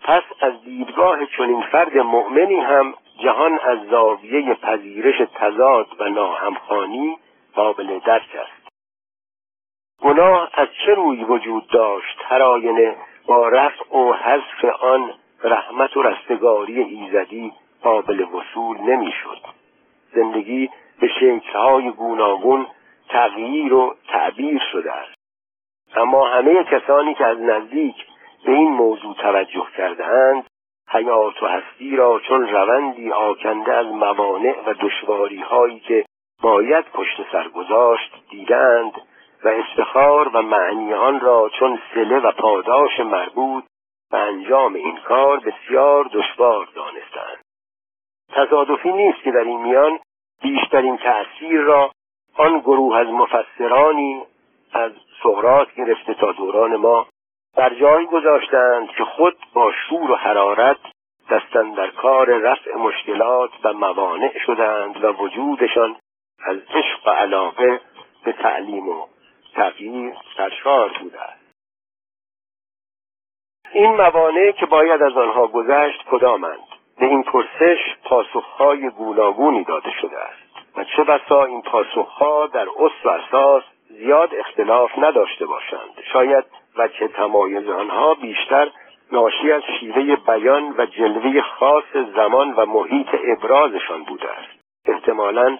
پس 0.00 0.22
از 0.40 0.64
دیدگاه 0.64 1.26
چنین 1.26 1.62
فرد 1.62 1.98
مؤمنی 1.98 2.60
هم 2.60 2.94
جهان 3.22 3.58
از 3.58 3.78
زاویه 3.90 4.54
پذیرش 4.54 5.28
تضاد 5.34 5.86
و 5.98 6.08
ناهمخانی 6.08 7.18
قابل 7.54 7.98
درک 7.98 8.36
است. 8.42 8.68
گناه 10.02 10.50
از 10.54 10.68
چه 10.86 10.94
روی 10.94 11.24
وجود 11.24 11.66
داشت؟ 11.66 12.18
هر 12.24 12.42
آینه 12.42 12.96
با 13.26 13.48
رفع 13.48 13.96
و 13.96 14.12
حذف 14.12 14.64
آن 14.80 15.12
رحمت 15.44 15.96
و 15.96 16.02
رستگاری 16.02 16.82
ایزدی 16.82 17.52
قابل 17.82 18.20
وصول 18.20 18.80
نمی‌شد. 18.80 19.40
زندگی 20.14 20.70
به 21.00 21.08
شکلهای 21.08 21.90
گوناگون 21.90 22.66
تغییر 23.08 23.74
و 23.74 23.96
تعبیر 24.08 24.62
شده 24.72 24.92
است. 24.92 25.14
اما 25.96 26.28
همه 26.28 26.64
کسانی 26.64 27.14
که 27.14 27.26
از 27.26 27.40
نزدیک 27.40 28.06
به 28.44 28.52
این 28.52 28.70
موضوع 28.70 29.14
توجه 29.14 29.66
کردهاند 29.76 30.46
حیات 30.90 31.42
و 31.42 31.46
هستی 31.46 31.96
را 31.96 32.20
چون 32.20 32.48
روندی 32.48 33.12
آکنده 33.12 33.72
از 33.72 33.86
موانع 33.86 34.54
و 34.66 34.74
دشواری 34.74 35.40
هایی 35.40 35.80
که 35.80 36.04
باید 36.42 36.84
پشت 36.84 37.32
سر 37.32 37.48
گذاشت 37.48 38.12
دیدند 38.30 38.92
و 39.44 39.48
افتخار 39.48 40.28
و 40.28 40.42
معنی 40.42 40.94
آن 40.94 41.20
را 41.20 41.50
چون 41.58 41.78
سله 41.94 42.18
و 42.18 42.32
پاداش 42.32 43.00
مربوط 43.00 43.64
به 44.10 44.18
انجام 44.18 44.74
این 44.74 44.96
کار 44.96 45.38
بسیار 45.38 46.04
دشوار 46.12 46.68
دانستند. 46.74 47.44
تصادفی 48.32 48.92
نیست 48.92 49.22
که 49.22 49.30
در 49.30 49.44
این 49.44 49.62
میان 49.62 49.98
بیشترین 50.42 50.96
تأثیر 50.96 51.60
را 51.60 51.90
آن 52.36 52.58
گروه 52.58 52.96
از 52.96 53.06
مفسرانی 53.06 54.22
از 54.72 54.92
سقراط 55.22 55.68
گرفته 55.74 56.14
تا 56.14 56.32
دوران 56.32 56.76
ما 56.76 57.06
بر 57.56 57.74
جایی 57.74 58.06
گذاشتند 58.06 58.88
که 58.88 59.04
خود 59.04 59.36
با 59.54 59.72
شور 59.72 60.10
و 60.10 60.14
حرارت 60.14 60.76
دستن 61.30 61.72
در 61.72 61.90
کار 61.90 62.26
رفع 62.26 62.76
مشکلات 62.76 63.50
و 63.64 63.72
موانع 63.72 64.38
شدند 64.46 65.04
و 65.04 65.12
وجودشان 65.12 65.96
از 66.46 66.56
عشق 66.56 67.06
و 67.06 67.10
علاقه 67.10 67.80
به 68.24 68.32
تعلیم 68.32 68.88
و 68.88 69.06
تغییر 69.54 70.14
سرشار 70.36 70.92
بوده 71.00 71.20
است. 71.20 71.48
این 73.72 73.96
موانع 73.96 74.50
که 74.50 74.66
باید 74.66 75.02
از 75.02 75.12
آنها 75.12 75.46
گذشت 75.46 76.04
کدامند؟ 76.10 76.77
به 76.98 77.06
این 77.06 77.22
پرسش 77.22 77.78
پاسخهای 78.04 78.90
گوناگونی 78.90 79.64
داده 79.64 79.90
شده 80.00 80.18
است. 80.18 80.76
و 80.76 80.84
چه 80.84 81.04
بسا 81.04 81.44
این 81.44 81.62
پاسخها 81.62 82.46
در 82.46 82.66
اصل 82.68 83.08
و 83.08 83.08
اساس 83.08 83.62
زیاد 83.88 84.34
اختلاف 84.34 84.90
نداشته 84.98 85.46
باشند. 85.46 86.02
شاید 86.12 86.44
وجه 86.76 87.08
تمایز 87.08 87.68
آنها 87.68 88.14
بیشتر 88.14 88.70
ناشی 89.12 89.52
از 89.52 89.62
شیوه 89.80 90.16
بیان 90.16 90.74
و 90.78 90.86
جلوه 90.86 91.40
خاص 91.40 91.96
زمان 92.16 92.52
و 92.52 92.66
محیط 92.66 93.08
ابرازشان 93.24 94.04
بوده 94.04 94.30
است. 94.30 94.58
احتمالا 94.86 95.58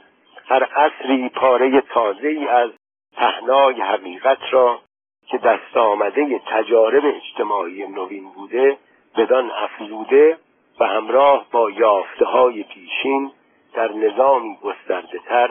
هر 0.49 0.65
عصری 0.65 1.29
پاره 1.29 1.81
تازه 1.81 2.29
ای 2.29 2.49
از 2.49 2.71
پهنای 3.17 3.81
حقیقت 3.81 4.39
را 4.51 4.79
که 5.27 5.39
دست 5.39 5.77
آمده 5.77 6.41
تجارب 6.47 7.03
اجتماعی 7.05 7.87
نوین 7.87 8.33
بوده 8.33 8.77
بدان 9.17 9.51
افزوده 9.51 10.39
و 10.81 10.85
همراه 10.85 11.47
با 11.51 11.71
یافته 11.71 12.25
های 12.25 12.63
پیشین 12.63 13.33
در 13.75 13.93
نظامی 13.93 14.57
گسترده 14.63 15.19
تر 15.19 15.51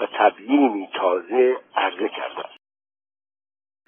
و 0.00 0.06
تبیینی 0.06 0.88
تازه 0.94 1.56
عرضه 1.76 2.08
کرده 2.08 2.40
است 2.40 2.56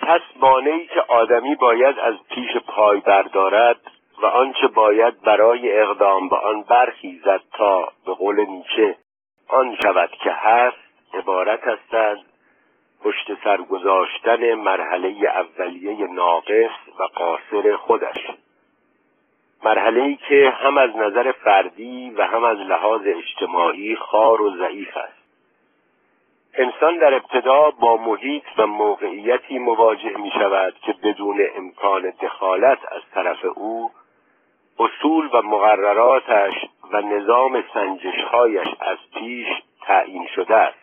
پس 0.01 0.21
مانعی 0.41 0.87
که 0.87 1.01
آدمی 1.09 1.55
باید 1.55 1.99
از 1.99 2.15
پیش 2.31 2.57
پای 2.57 3.01
بردارد 3.01 3.81
و 4.23 4.27
آنچه 4.27 4.67
باید 4.67 5.21
برای 5.21 5.81
اقدام 5.81 6.29
به 6.29 6.37
آن 6.37 6.63
برخیزد 6.63 7.41
تا 7.53 7.93
به 8.07 8.15
قول 8.15 8.47
نیچه 8.47 8.97
آن 9.49 9.77
شود 9.83 10.11
که 10.11 10.31
هست 10.31 10.77
عبارت 11.15 11.61
هستند 11.65 12.25
پشت 13.05 13.45
سر 13.45 13.57
گذاشتن 13.57 14.55
مرحله 14.55 15.09
اولیه 15.09 16.07
ناقص 16.07 16.71
و 16.99 17.03
قاصر 17.03 17.77
خودش. 17.77 18.27
مرحله 19.63 20.03
ای 20.03 20.17
که 20.17 20.51
هم 20.51 20.79
از 20.79 20.97
نظر 20.97 21.33
فردی 21.33 22.11
و 22.11 22.23
هم 22.23 22.45
از 22.45 22.59
لحاظ 22.59 23.03
اجتماعی 23.05 23.97
خار 23.97 24.43
و 24.43 24.57
ضعیف 24.57 24.97
است. 24.97 25.19
انسان 26.55 26.99
در 26.99 27.15
ابتدا 27.15 27.71
با 27.71 27.97
محیط 27.97 28.45
و 28.59 28.67
موقعیتی 28.67 29.59
مواجه 29.59 30.17
می 30.17 30.31
شود 30.31 30.75
که 30.83 30.93
بدون 30.93 31.47
امکان 31.57 32.13
دخالت 32.23 32.79
از 32.93 33.03
طرف 33.15 33.45
او 33.55 33.91
اصول 34.79 35.29
و 35.33 35.43
مقرراتش 35.43 36.55
و 36.93 37.01
نظام 37.01 37.65
سنجشهایش 37.75 38.69
از 38.81 38.99
پیش 39.15 39.47
تعیین 39.83 40.27
شده 40.35 40.55
است. 40.55 40.79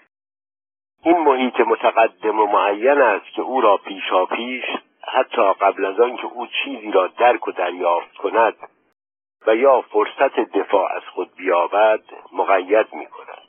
این 1.04 1.18
محیط 1.18 1.60
متقدم 1.60 2.40
و 2.40 2.46
معین 2.46 3.02
است 3.02 3.26
که 3.36 3.42
او 3.42 3.62
را 3.62 3.78
پیشا 3.78 4.26
پیش 4.26 4.66
حتی 5.16 5.54
قبل 5.62 5.86
از 5.86 6.00
آن 6.00 6.16
که 6.18 6.26
او 6.26 6.48
چیزی 6.48 6.92
را 6.92 7.08
درک 7.08 7.48
و 7.48 7.52
دریافت 7.52 8.18
کند 8.18 8.56
و 9.48 9.56
یا 9.56 9.82
فرصت 9.82 10.40
دفاع 10.40 10.92
از 10.96 11.02
خود 11.14 11.36
بیابد 11.36 12.02
مقید 12.32 12.94
می 12.94 13.06
کند. 13.06 13.46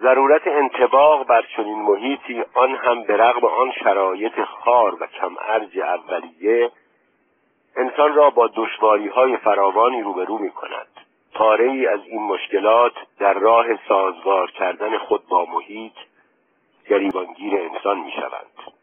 ضرورت 0.00 0.46
انتباق 0.46 1.26
بر 1.26 1.42
چنین 1.56 1.82
محیطی 1.82 2.44
آن 2.54 2.74
هم 2.74 3.02
به 3.02 3.16
رغم 3.16 3.44
آن 3.46 3.72
شرایط 3.84 4.44
خار 4.44 5.02
و 5.02 5.06
کم 5.06 5.36
ارج 5.48 5.78
اولیه 5.78 6.70
انسان 7.76 8.14
را 8.14 8.30
با 8.30 8.50
دشواری 8.56 9.08
های 9.08 9.36
فراوانی 9.36 10.02
روبرو 10.02 10.38
می 10.38 10.50
کند. 10.50 10.86
پاره 11.34 11.64
ای 11.64 11.86
از 11.86 12.00
این 12.06 12.22
مشکلات 12.22 12.92
در 13.18 13.34
راه 13.34 13.66
سازگار 13.88 14.50
کردن 14.50 14.98
خود 14.98 15.26
با 15.28 15.44
محیط 15.44 15.96
گریبانگیر 16.88 17.54
انسان 17.56 17.98
می 17.98 18.12
شوند. 18.12 18.81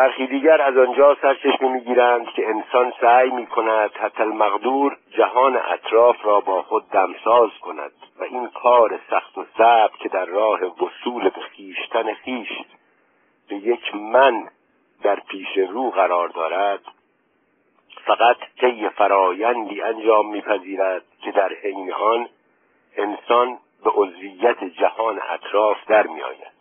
برخی 0.00 0.26
دیگر 0.26 0.62
از 0.62 0.76
آنجا 0.76 1.16
سرچشمه 1.22 1.68
می‌گیرند 1.68 2.26
که 2.26 2.48
انسان 2.48 2.92
سعی 3.00 3.30
می 3.30 3.46
کند 3.46 3.90
حتی 3.92 4.22
المقدور 4.22 4.96
جهان 5.10 5.56
اطراف 5.56 6.16
را 6.24 6.40
با 6.40 6.62
خود 6.62 6.90
دمساز 6.90 7.50
کند 7.60 7.92
و 8.18 8.24
این 8.24 8.48
کار 8.48 9.00
سخت 9.10 9.38
و 9.38 9.44
صعب 9.58 9.90
که 9.90 10.08
در 10.08 10.24
راه 10.24 10.60
وصول 10.64 11.28
به 11.28 11.40
خیشتن 11.40 12.14
خیش 12.14 12.48
به 13.48 13.56
یک 13.56 13.94
من 13.94 14.48
در 15.02 15.20
پیش 15.20 15.58
رو 15.58 15.90
قرار 15.90 16.28
دارد 16.28 16.80
فقط 18.06 18.36
طی 18.60 18.88
فرایندی 18.88 19.82
انجام 19.82 20.30
میپذیرد 20.30 21.02
که 21.22 21.30
در 21.30 21.52
حین 21.62 21.92
آن 21.92 22.28
انسان 22.96 23.58
به 23.84 23.90
عضویت 23.90 24.64
جهان 24.64 25.20
اطراف 25.30 25.76
در 25.88 26.06
میآید. 26.06 26.59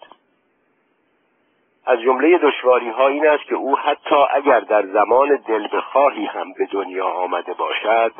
از 1.89 2.01
جمله 2.01 2.37
دشواری 2.37 2.89
ها 2.89 3.07
این 3.07 3.27
است 3.27 3.43
که 3.43 3.55
او 3.55 3.77
حتی 3.77 4.15
اگر 4.31 4.59
در 4.59 4.85
زمان 4.85 5.35
دل 5.47 5.67
بخواهی 5.77 6.25
هم 6.25 6.53
به 6.53 6.65
دنیا 6.65 7.07
آمده 7.07 7.53
باشد 7.53 8.11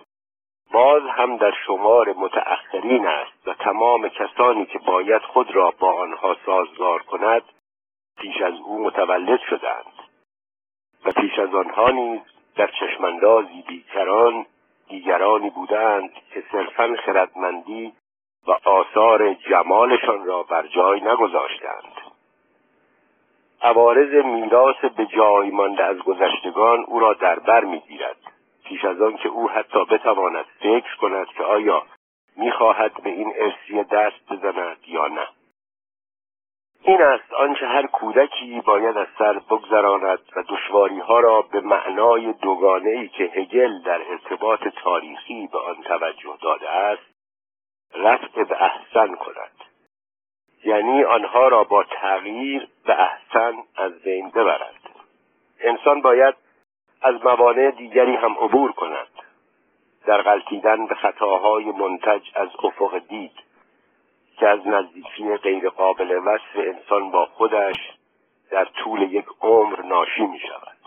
باز 0.72 1.04
هم 1.04 1.38
در 1.38 1.54
شمار 1.66 2.14
متأخرین 2.14 3.08
است 3.08 3.48
و 3.48 3.54
تمام 3.54 4.10
کسانی 4.10 4.66
که 4.66 4.80
باید 4.80 5.22
خود 5.22 5.56
را 5.56 5.74
با 5.80 5.94
آنها 5.94 6.36
سازگار 6.46 7.02
کند 7.02 7.42
پیش 8.18 8.42
از 8.42 8.54
او 8.54 8.84
متولد 8.84 9.40
شدند. 9.50 9.94
و 11.06 11.12
پیش 11.12 11.40
از 11.40 11.56
آنها 11.56 11.90
نیز 11.90 12.22
در 12.56 12.72
چشماندازی 12.80 13.64
بیکران 13.68 14.46
دیگرانی 14.88 15.50
بودند 15.50 16.14
که 16.34 16.44
صرفا 16.52 16.96
خردمندی 17.06 17.94
و 18.48 18.52
آثار 18.64 19.34
جمالشان 19.34 20.26
را 20.26 20.44
بر 20.44 20.68
جای 20.68 21.02
نگذاشتند. 21.02 22.09
عوارض 23.62 24.26
میراث 24.26 24.86
به 24.98 25.06
جای 25.06 25.50
مانده 25.50 25.84
از 25.84 25.98
گذشتگان 25.98 26.84
او 26.88 27.00
را 27.00 27.14
در 27.14 27.40
بر 27.40 27.64
می‌گیرد. 27.64 28.18
پیش 28.66 28.86
از 28.86 29.02
آن 29.02 29.18
که 29.18 29.30
او 29.30 29.50
حتی 29.50 29.86
بتواند 29.86 30.46
فکر 30.60 30.96
کند 31.02 31.28
که 31.28 31.44
آیا 31.44 31.84
می‌خواهد 32.38 33.04
به 33.04 33.10
این 33.10 33.34
ارسی 33.36 33.84
دست 33.84 34.34
بزند 34.34 34.78
یا 34.88 35.08
نه. 35.08 35.28
این 36.84 37.02
است 37.02 37.34
آنچه 37.34 37.68
هر 37.68 37.88
کودکی 37.88 38.62
باید 38.62 38.98
از 38.98 39.08
سر 39.18 39.40
بگذراند 39.40 40.20
و 40.36 40.44
دشواری 40.50 41.00
ها 41.00 41.20
را 41.20 41.42
به 41.42 41.62
معنای 41.62 42.34
دوگانه 42.34 42.90
ای 42.90 43.08
که 43.08 43.24
هگل 43.24 43.82
در 43.82 44.02
ارتباط 44.12 44.68
تاریخی 44.68 45.48
به 45.52 45.60
آن 45.60 45.76
توجه 45.76 46.38
داده 46.42 46.70
است 46.70 47.02
رفع 47.96 48.44
به 48.44 48.64
احسن 48.64 49.16
کند. 49.16 49.69
یعنی 50.66 51.04
آنها 51.04 51.48
را 51.48 51.64
با 51.64 51.84
تغییر 51.84 52.68
به 52.86 53.02
احسن 53.02 53.58
از 53.76 54.02
بین 54.02 54.30
ببرد 54.30 54.80
انسان 55.60 56.02
باید 56.02 56.36
از 57.02 57.16
موانع 57.24 57.72
دیگری 57.72 58.16
هم 58.16 58.34
عبور 58.34 58.72
کند. 58.72 59.08
در 60.06 60.22
غلطیدن 60.22 60.86
به 60.86 60.96
خطاهای 60.96 61.66
منتج 61.66 62.22
از 62.36 62.50
افق 62.64 63.02
دید 63.10 63.32
که 64.38 64.48
از 64.48 64.68
نزدیکی 64.68 65.38
غیرقابل 65.38 66.12
وصف 66.26 66.56
انسان 66.56 67.12
با 67.12 67.26
خودش 67.26 67.76
در 68.52 68.66
طول 68.66 69.02
یک 69.02 69.26
عمر 69.42 69.82
ناشی 69.82 70.26
می 70.26 70.40
شود. 70.40 70.78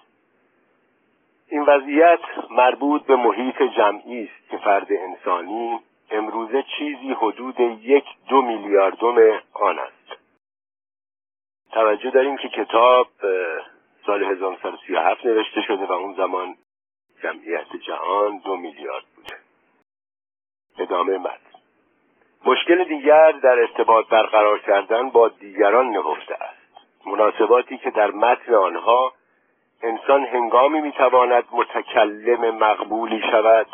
این 1.48 1.62
وضعیت 1.62 2.20
مربوط 2.50 3.02
به 3.02 3.16
محیط 3.16 3.62
جمعی 3.62 4.24
است 4.24 4.50
که 4.50 4.56
فرد 4.56 4.86
انسانی 4.90 5.80
امروزه 6.12 6.64
چیزی 6.78 7.12
حدود 7.12 7.60
یک 7.60 8.04
دو 8.28 8.42
میلیاردم 8.42 9.42
آن 9.52 9.78
است. 9.78 10.20
توجه 11.72 12.10
داریم 12.10 12.36
که 12.36 12.48
کتاب 12.48 13.08
سال 14.06 14.24
1937 14.24 15.26
نوشته 15.26 15.62
شده 15.62 15.86
و 15.86 15.92
اون 15.92 16.14
زمان 16.14 16.56
جمعیت 17.22 17.76
جهان 17.86 18.38
دو 18.38 18.56
میلیارد 18.56 19.04
بوده. 19.16 19.36
ادامه 20.78 21.18
متن 21.18 21.52
مشکل 22.44 22.84
دیگر 22.84 23.32
در 23.32 23.58
ارتباط 23.58 24.08
برقرار 24.08 24.58
کردن 24.58 25.10
با 25.10 25.28
دیگران 25.28 25.90
نهفته 25.90 26.34
است. 26.34 27.06
مناسباتی 27.06 27.78
که 27.78 27.90
در 27.90 28.10
متن 28.10 28.54
آنها 28.54 29.12
انسان 29.82 30.24
هنگامی 30.24 30.80
می‌تواند 30.80 31.44
متکلم 31.52 32.50
مقبولی 32.50 33.22
شود 33.30 33.66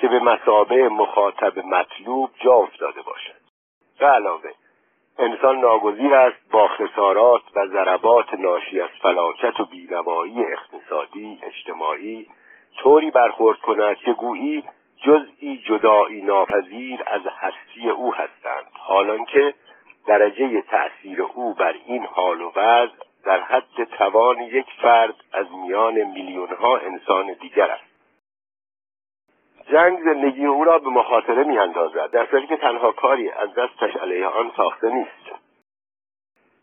که 0.00 0.08
به 0.08 0.18
مسابه 0.18 0.88
مخاطب 0.88 1.58
مطلوب 1.58 2.30
جا 2.44 2.54
افتاده 2.54 3.02
باشد. 3.02 3.40
به 3.98 4.06
علاوه 4.06 4.50
انسان 5.18 5.58
ناگزیر 5.58 6.14
است 6.14 6.50
با 6.50 6.68
خسارات 6.68 7.42
و 7.54 7.66
ضربات 7.66 8.34
ناشی 8.34 8.80
از 8.80 8.90
فلاکت 9.02 9.60
و 9.60 9.64
بینوایی 9.64 10.44
اقتصادی 10.44 11.38
اجتماعی 11.42 12.26
طوری 12.78 13.10
برخورد 13.10 13.58
کند 13.58 13.96
که 13.96 14.12
گویی 14.12 14.64
جزئی 15.04 15.62
جدایی 15.66 16.22
ناپذیر 16.22 17.02
از 17.06 17.20
هستی 17.26 17.90
او 17.90 18.14
هستند. 18.14 18.66
حالان 18.72 19.24
که 19.24 19.54
درجه 20.06 20.62
تأثیر 20.62 21.22
او 21.22 21.54
بر 21.54 21.74
این 21.86 22.04
حال 22.04 22.40
و 22.40 22.52
وضع 22.56 22.92
در 23.24 23.40
حد 23.40 23.84
توان 23.98 24.40
یک 24.40 24.66
فرد 24.82 25.14
از 25.32 25.46
میان 25.52 25.94
میلیونها 25.94 26.76
انسان 26.76 27.36
دیگر 27.40 27.70
است. 27.70 27.95
جنگ 29.72 29.98
زندگی 30.04 30.46
او 30.46 30.64
را 30.64 30.78
به 30.78 30.88
مخاطره 30.88 31.44
میاندازد. 31.44 32.10
در 32.10 32.26
صورتی 32.26 32.46
که 32.46 32.56
تنها 32.56 32.92
کاری 32.92 33.30
از 33.30 33.54
دستش 33.54 33.96
علیه 33.96 34.26
آن 34.26 34.52
ساخته 34.56 34.90
نیست. 34.90 35.40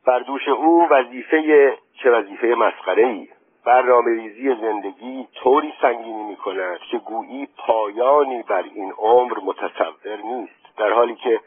بر 0.05 0.19
دوش 0.19 0.47
او 0.47 0.87
وظیفه 0.89 1.73
چه 2.03 2.11
وظیفه 2.11 2.47
مسخره 2.47 3.07
ای 3.07 3.27
برنامه 3.65 4.11
ریزی 4.11 4.55
زندگی 4.61 5.27
طوری 5.43 5.73
سنگینی 5.81 6.23
می 6.23 6.35
کند 6.35 6.79
که 6.91 6.97
گویی 6.97 7.47
پایانی 7.57 8.43
بر 8.43 8.63
این 8.75 8.93
عمر 8.97 9.37
متصور 9.45 10.17
نیست. 10.23 10.77
در 10.77 10.89
حالی 10.93 11.15
که 11.15 11.39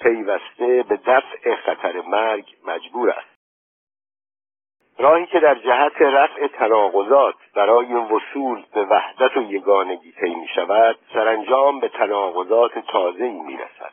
پیوسته 0.00 0.84
به 0.88 0.96
دفع 1.06 1.54
خطر 1.54 2.00
مرگ 2.00 2.44
مجبور 2.66 3.10
است. 3.10 3.35
راهی 4.98 5.26
که 5.26 5.40
در 5.40 5.54
جهت 5.54 6.02
رفع 6.02 6.46
تناقضات 6.46 7.34
برای 7.54 7.94
وصول 7.94 8.62
به 8.74 8.84
وحدت 8.84 9.36
و 9.36 9.42
یگانگی 9.42 10.12
طی 10.12 10.34
می 10.34 10.48
شود 10.54 10.98
سرانجام 11.12 11.80
به 11.80 11.88
تناقضات 11.88 12.78
تازه‌ای 12.78 13.40
می 13.40 13.56
رسد 13.56 13.92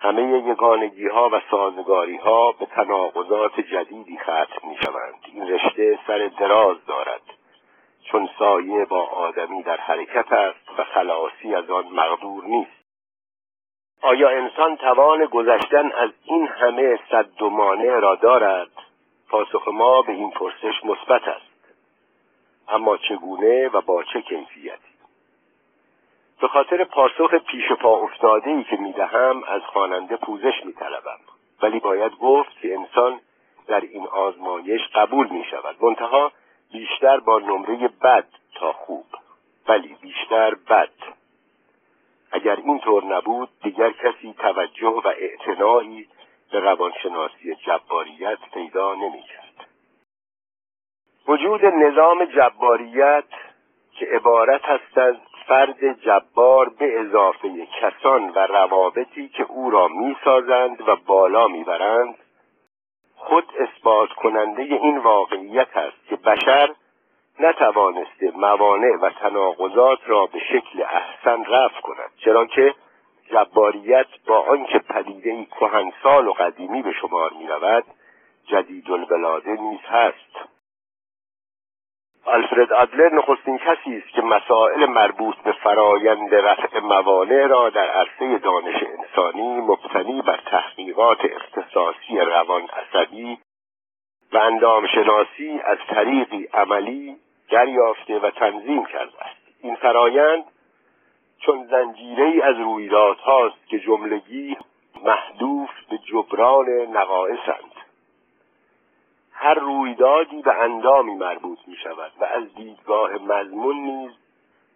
همه 0.00 0.22
یگانگی 0.22 1.08
ها 1.08 1.28
و 1.32 1.40
سازگاری 1.50 2.16
ها 2.16 2.52
به 2.52 2.66
تناقضات 2.66 3.60
جدیدی 3.60 4.18
ختم 4.18 4.68
می 4.68 4.76
شوند 4.84 5.14
این 5.34 5.48
رشته 5.48 5.98
سر 6.06 6.30
دراز 6.38 6.76
دارد. 6.86 7.22
چون 8.04 8.28
سایه 8.38 8.84
با 8.84 9.06
آدمی 9.06 9.62
در 9.62 9.76
حرکت 9.76 10.32
است 10.32 10.78
و 10.78 10.84
خلاصی 10.84 11.54
از 11.54 11.70
آن 11.70 11.88
مقدور 11.88 12.44
نیست. 12.44 12.82
آیا 14.02 14.28
انسان 14.28 14.76
توان 14.76 15.24
گذشتن 15.24 15.92
از 15.92 16.10
این 16.24 16.46
همه 16.46 16.98
صد 17.10 17.42
و 17.42 17.50
مانع 17.50 17.98
را 17.98 18.14
دارد؟ 18.14 18.70
پاسخ 19.32 19.68
ما 19.68 20.02
به 20.02 20.12
این 20.12 20.30
پرسش 20.30 20.84
مثبت 20.84 21.28
است. 21.28 21.74
اما 22.68 22.96
چگونه 22.96 23.68
و 23.68 23.80
با 23.80 24.02
چه 24.02 24.22
کیفیتی؟ 24.22 24.92
به 26.40 26.48
خاطر 26.48 26.84
پاسخ 26.84 27.34
پیش 27.34 27.72
پا 27.72 27.96
افتاده 27.96 28.50
ای 28.50 28.64
که 28.64 28.76
می‌دهم 28.76 29.44
از 29.44 29.62
خواننده 29.62 30.16
پوزش 30.16 30.64
میطلبم. 30.64 31.18
ولی 31.62 31.80
باید 31.80 32.12
گفت 32.12 32.60
که 32.60 32.74
انسان 32.74 33.20
در 33.66 33.80
این 33.80 34.06
آزمایش 34.06 34.80
قبول 34.94 35.28
می 35.28 35.44
شود 35.44 35.76
منتها 35.84 36.32
بیشتر 36.72 37.20
با 37.20 37.38
نمره 37.38 37.88
بد 37.88 38.28
تا 38.54 38.72
خوب. 38.72 39.06
ولی 39.68 39.96
بیشتر 40.00 40.54
بد. 40.54 40.92
اگر 42.32 42.56
اینطور 42.56 43.04
نبود 43.04 43.48
دیگر 43.62 43.90
کسی 43.90 44.34
توجه 44.38 45.02
و 45.04 45.06
اعتنایی 45.06 46.08
به 46.52 46.60
روانشناسی 46.60 47.54
جباریت 47.54 48.38
پیدا 48.54 48.94
نمی‌کرد. 48.94 49.68
وجود 51.28 51.64
نظام 51.64 52.24
جباریت 52.24 53.24
که 53.98 54.06
عبارت 54.06 54.64
هستند 54.64 55.20
فرد 55.46 56.00
جبار 56.00 56.68
به 56.68 57.00
اضافه 57.00 57.66
کسان 57.66 58.28
و 58.28 58.38
روابطی 58.38 59.28
که 59.28 59.42
او 59.42 59.70
را 59.70 59.88
می‌سازند 59.88 60.88
و 60.88 60.96
بالا 60.96 61.48
می‌برند 61.48 62.14
خود 63.16 63.52
اثبات 63.58 64.08
کننده 64.08 64.62
این 64.62 64.98
واقعیت 64.98 65.76
است 65.76 66.06
که 66.08 66.16
بشر 66.16 66.74
نتوانسته 67.40 68.30
موانع 68.36 68.96
و 69.02 69.10
تناقضات 69.10 69.98
را 70.06 70.26
به 70.26 70.38
شکل 70.38 70.82
احسن 70.82 71.44
رفع 71.44 71.80
کند 71.80 72.10
چرا 72.24 72.46
که 72.46 72.74
جباریت 73.32 74.06
با 74.26 74.40
آنکه 74.40 74.78
پدیده 74.78 75.44
کهنسال 75.44 76.28
و 76.28 76.32
قدیمی 76.32 76.82
به 76.82 76.92
شمار 76.92 77.32
می 77.32 77.46
رود 77.46 77.84
جدید 78.46 78.90
الولاده 78.90 79.50
نیز 79.50 79.80
هست. 79.84 80.52
آلفرد 82.24 82.72
آدلر 82.72 83.14
نخستین 83.14 83.58
کسی 83.58 83.96
است 83.96 84.08
که 84.08 84.22
مسائل 84.22 84.86
مربوط 84.86 85.36
به 85.36 85.52
فرایند 85.52 86.34
رفع 86.34 86.78
موانع 86.78 87.46
را 87.46 87.70
در 87.70 87.88
عرصه 87.88 88.38
دانش 88.38 88.82
انسانی 88.82 89.60
مبتنی 89.60 90.22
بر 90.22 90.40
تحقیقات 90.46 91.18
اختصاصی 91.24 92.18
روان 92.18 92.62
عصبی 92.62 93.38
و 94.32 94.38
اندامشناسی 94.38 95.60
از 95.64 95.78
طریقی 95.88 96.48
عملی 96.54 97.16
دریافته 97.50 98.18
و 98.18 98.30
تنظیم 98.30 98.84
کرده 98.84 99.22
است. 99.24 99.42
این 99.62 99.74
فرایند 99.76 100.44
چون 101.46 101.66
زنجیره 101.66 102.44
از 102.44 102.56
رویدادهاست 102.56 103.66
که 103.66 103.78
جملگی 103.78 104.56
محدوف 105.04 105.70
به 105.90 105.98
جبران 105.98 106.68
نقائصند 106.68 107.72
هر 109.32 109.54
رویدادی 109.54 110.42
به 110.42 110.54
اندامی 110.54 111.14
مربوط 111.14 111.58
می 111.66 111.76
شود 111.76 112.12
و 112.20 112.24
از 112.24 112.54
دیدگاه 112.54 113.10
مضمون 113.12 113.76
نیز 113.76 114.12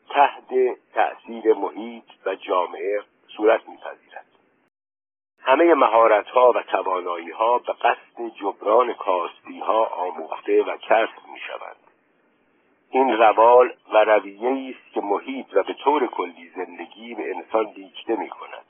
تحت 0.08 0.78
تأثیر 0.94 1.54
محیط 1.54 2.04
و 2.26 2.34
جامعه 2.34 3.02
صورت 3.36 3.68
میپذیرد. 3.68 4.26
همه 5.42 5.74
مهارت 5.74 6.28
ها 6.28 6.52
و 6.54 6.62
توانایی 6.62 7.30
ها 7.30 7.58
به 7.58 7.72
قصد 7.72 8.28
جبران 8.40 8.94
کاستی 8.94 9.58
ها 9.58 9.86
آموخته 9.86 10.62
و 10.62 10.76
کسب 10.76 11.28
می 11.32 11.40
شوند 11.40 11.85
این 12.96 13.18
روال 13.18 13.72
و 13.92 14.04
رویه 14.04 14.74
است 14.74 14.94
که 14.94 15.00
محیط 15.00 15.46
و 15.52 15.62
به 15.62 15.74
طور 15.74 16.06
کلی 16.06 16.50
زندگی 16.56 17.14
به 17.14 17.34
انسان 17.36 17.72
دیکته 17.72 18.16
می 18.16 18.28
کند 18.28 18.64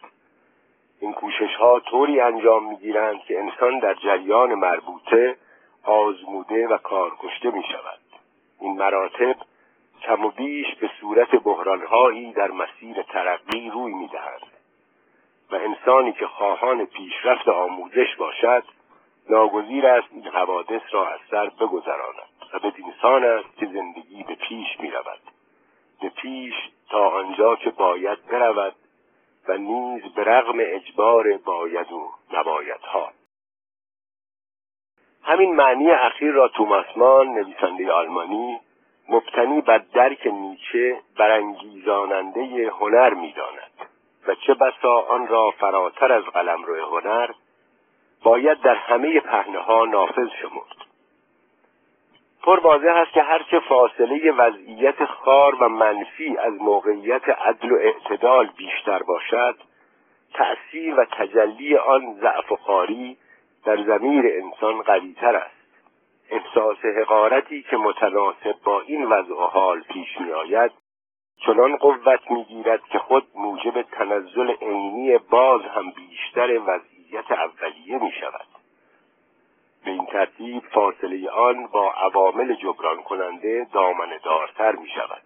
این 1.01 1.13
کوشش 1.13 1.55
ها 1.59 1.81
طوری 1.81 2.21
انجام 2.21 2.69
می 2.69 2.77
گیرند 2.77 3.21
که 3.21 3.41
انسان 3.41 3.79
در 3.79 3.95
جریان 3.95 4.55
مربوطه 4.55 5.37
آزموده 5.85 6.69
و 6.69 6.77
کارکشته 6.77 7.51
می 7.51 7.63
شود 7.63 7.99
این 8.61 8.79
مراتب 8.79 9.37
کم 10.03 10.25
و 10.25 10.31
بیش 10.31 10.75
به 10.75 10.91
صورت 11.01 11.31
بحرانهایی 11.31 12.33
در 12.33 12.51
مسیر 12.51 13.03
ترقی 13.03 13.71
روی 13.71 13.95
می 13.95 14.09
دهند 14.09 14.53
و 15.51 15.55
انسانی 15.55 16.13
که 16.13 16.27
خواهان 16.27 16.87
پیشرفت 16.87 17.49
آموزش 17.49 18.17
باشد 18.19 18.65
ناگزیر 19.31 19.87
است 19.87 20.09
این 20.11 20.29
حوادث 20.29 20.83
را 20.91 21.09
از 21.09 21.21
سر 21.31 21.47
بگذراند. 21.61 22.36
و 22.55 22.59
به 22.59 22.73
سان 23.03 23.25
است 23.25 23.57
که 23.57 23.67
زندگی 23.67 24.23
به 24.23 24.35
پیش 24.35 24.81
می 24.81 24.91
رود 24.91 25.21
به 26.01 26.09
پیش 26.09 26.55
تا 26.91 27.09
آنجا 27.09 27.57
که 27.57 27.71
باید 27.71 28.27
برود 28.27 28.75
و 29.49 29.57
نیز 29.57 30.03
به 30.03 30.25
رغم 30.25 30.57
اجبار 30.59 31.37
باید 31.37 31.93
و 31.93 32.11
نبایدها. 32.33 33.13
همین 35.23 35.55
معنی 35.55 35.91
اخیر 35.91 36.33
را 36.33 36.49
توماس 36.49 36.97
مان 36.97 37.27
نویسنده 37.29 37.93
آلمانی 37.93 38.61
مبتنی 39.09 39.61
بر 39.61 39.79
درک 39.79 40.27
نیچه 40.27 41.01
برانگیزاننده 41.19 42.71
هنر 42.81 43.15
می‌داند 43.15 43.71
و 44.27 44.35
چه 44.35 44.55
بسا 44.55 45.01
آن 45.01 45.27
را 45.27 45.51
فراتر 45.51 46.13
از 46.13 46.25
قلمرو 46.25 46.87
هنر 46.87 47.31
باید 48.23 48.61
در 48.61 48.75
همه 48.75 49.21
پهنه 49.21 49.59
ها 49.59 49.85
نافذ 49.85 50.29
شمرد. 50.43 50.86
پر 52.47 52.61
واضح 52.61 52.97
است 52.97 53.13
که 53.13 53.23
هرچه 53.23 53.61
فاصله 53.61 54.33
وضعیت 54.33 55.05
خار 55.05 55.55
و 55.55 55.69
منفی 55.69 56.37
از 56.37 56.53
موقعیت 56.53 57.29
عدل 57.29 57.73
و 57.73 57.77
اعتدال 57.77 58.47
بیشتر 58.57 59.03
باشد 59.03 59.57
تأثیر 60.35 60.95
و 60.95 61.05
تجلی 61.05 61.77
آن 61.77 62.15
ضعف 62.21 62.53
و 62.53 62.57
خاری 62.57 63.17
در 63.65 63.83
زمیر 63.83 64.25
انسان 64.27 64.83
قویتر 64.83 65.37
است. 65.37 65.57
احساس 66.31 66.85
حقارتی 66.85 67.63
که 67.63 67.77
متناسب 67.77 68.55
با 68.65 68.81
این 68.81 69.05
وضع 69.05 69.35
و 69.35 69.47
حال 69.47 69.81
پیش 69.81 70.21
می 70.21 70.33
آید 70.33 70.73
چنان 71.47 71.77
قوت 71.77 72.31
می‌گیرد 72.31 72.85
که 72.85 72.99
خود 72.99 73.27
موجب 73.35 73.83
تنزل 73.83 74.51
عینی 74.51 75.19
باز 75.19 75.63
هم 75.63 75.91
بیشتر 75.91 76.61
وضعیت 76.67 77.33
اولیه 77.33 78.03
می 78.03 78.13
شود 78.21 78.66
به 79.87 79.93
این 79.93 80.07
ترتیب 80.07 80.63
فاصله 80.73 81.31
آن 81.31 81.67
با 81.67 81.93
عوامل 81.93 82.55
جبران 82.55 83.03
کننده 83.03 83.67
دامن 83.73 84.19
دارتر 84.25 84.73
می 84.73 84.89
شود. 84.89 85.23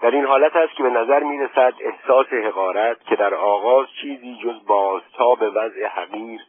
در 0.00 0.10
این 0.10 0.24
حالت 0.24 0.56
است 0.56 0.74
که 0.74 0.82
به 0.82 0.90
نظر 0.90 1.22
می 1.22 1.38
رسد 1.38 1.74
احساس 1.80 2.26
حقارت 2.26 3.04
که 3.04 3.16
در 3.16 3.34
آغاز 3.34 3.86
چیزی 4.00 4.38
جز 4.44 4.66
بازتاب 4.66 5.38
وضع 5.54 5.86
حقیر 5.86 6.40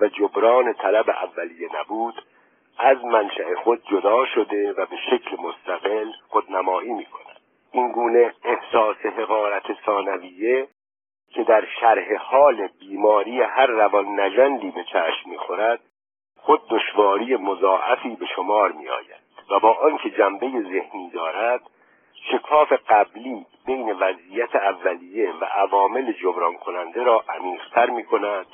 و 0.00 0.08
جبران 0.08 0.72
طلب 0.72 1.10
اولیه 1.10 1.68
نبود 1.80 2.14
از 2.78 3.04
منشأ 3.04 3.54
خود 3.54 3.82
جدا 3.90 4.26
شده 4.26 4.72
و 4.72 4.86
به 4.86 4.96
شکل 5.10 5.36
مستقل 5.42 6.10
خودنمایی 6.28 6.92
می 6.92 7.04
کند. 7.04 7.40
این 7.72 7.92
گونه 7.92 8.34
احساس 8.44 8.96
حقارت 8.96 9.64
ثانویه 9.86 10.68
که 11.30 11.44
در 11.44 11.64
شرح 11.80 12.14
حال 12.14 12.68
بیماری 12.80 13.40
هر 13.40 13.66
روان 13.66 14.20
نجندی 14.20 14.70
به 14.70 14.84
چشم 14.84 15.30
می‌خورد 15.30 15.80
خود 16.44 16.68
دشواری 16.68 17.36
مضاعفی 17.36 18.16
به 18.16 18.26
شمار 18.26 18.72
می 18.72 18.88
آید 18.88 19.22
و 19.50 19.58
با 19.60 19.72
آنکه 19.72 20.10
جنبه 20.10 20.46
ذهنی 20.46 21.10
دارد 21.10 21.60
شکاف 22.30 22.72
قبلی 22.88 23.46
بین 23.66 23.92
وضعیت 23.92 24.56
اولیه 24.56 25.32
و 25.32 25.44
عوامل 25.44 26.12
جبران 26.12 26.54
کننده 26.54 27.02
را 27.02 27.24
عمیقتر 27.28 27.90
می 27.90 28.04
کند 28.04 28.46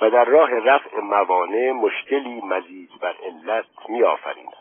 و 0.00 0.10
در 0.10 0.24
راه 0.24 0.50
رفع 0.50 1.00
موانع 1.00 1.72
مشکلی 1.72 2.40
مزید 2.40 2.90
بر 3.00 3.14
علت 3.22 3.66
می 3.88 4.02
آفریند. 4.02 4.52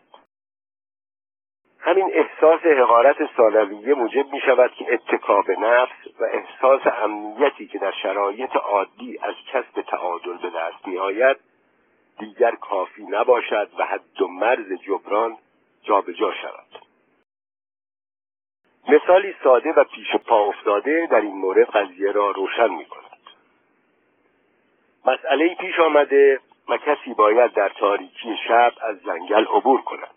همین 1.80 2.12
احساس 2.14 2.62
حقارت 2.62 3.18
ثانویه 3.38 3.94
موجب 3.94 4.34
می 4.34 4.40
شود 4.40 4.72
که 4.72 4.94
اتکاب 4.94 5.52
نفس 5.52 6.08
و 6.20 6.24
احساس 6.24 6.82
امنیتی 7.04 7.68
که 7.68 7.80
در 7.80 7.92
شرایط 7.92 8.56
عادی 8.56 9.20
از 9.22 9.36
کسب 9.54 9.82
تعادل 9.82 10.38
به 10.38 10.50
دست 10.50 10.88
می 10.88 10.98
آید 10.98 11.38
دیگر 12.20 12.56
کافی 12.56 13.04
نباشد 13.04 13.70
و 13.78 13.86
حد 13.86 14.22
و 14.22 14.28
مرز 14.28 14.74
جبران 14.74 15.38
جابجا 15.84 16.34
شود. 16.34 16.86
مثالی 18.88 19.36
ساده 19.44 19.72
و 19.72 19.84
پیش 19.84 20.16
پا 20.16 20.46
افتاده 20.46 21.08
در 21.12 21.22
این 21.22 21.38
مورد 21.38 21.70
قضیه 21.70 22.12
را 22.12 22.32
روشن 22.32 22.70
می 22.70 22.86
کند. 22.86 23.12
مسئله 25.06 25.56
پیش 25.56 25.80
آمده 25.80 26.40
و 26.70 26.78
کسی 26.78 27.14
باید 27.14 27.54
در 27.54 27.70
تاریکی 27.70 28.38
شب 28.48 28.74
از 28.82 29.04
جنگل 29.04 29.46
عبور 29.46 29.82
کند. 29.82 30.16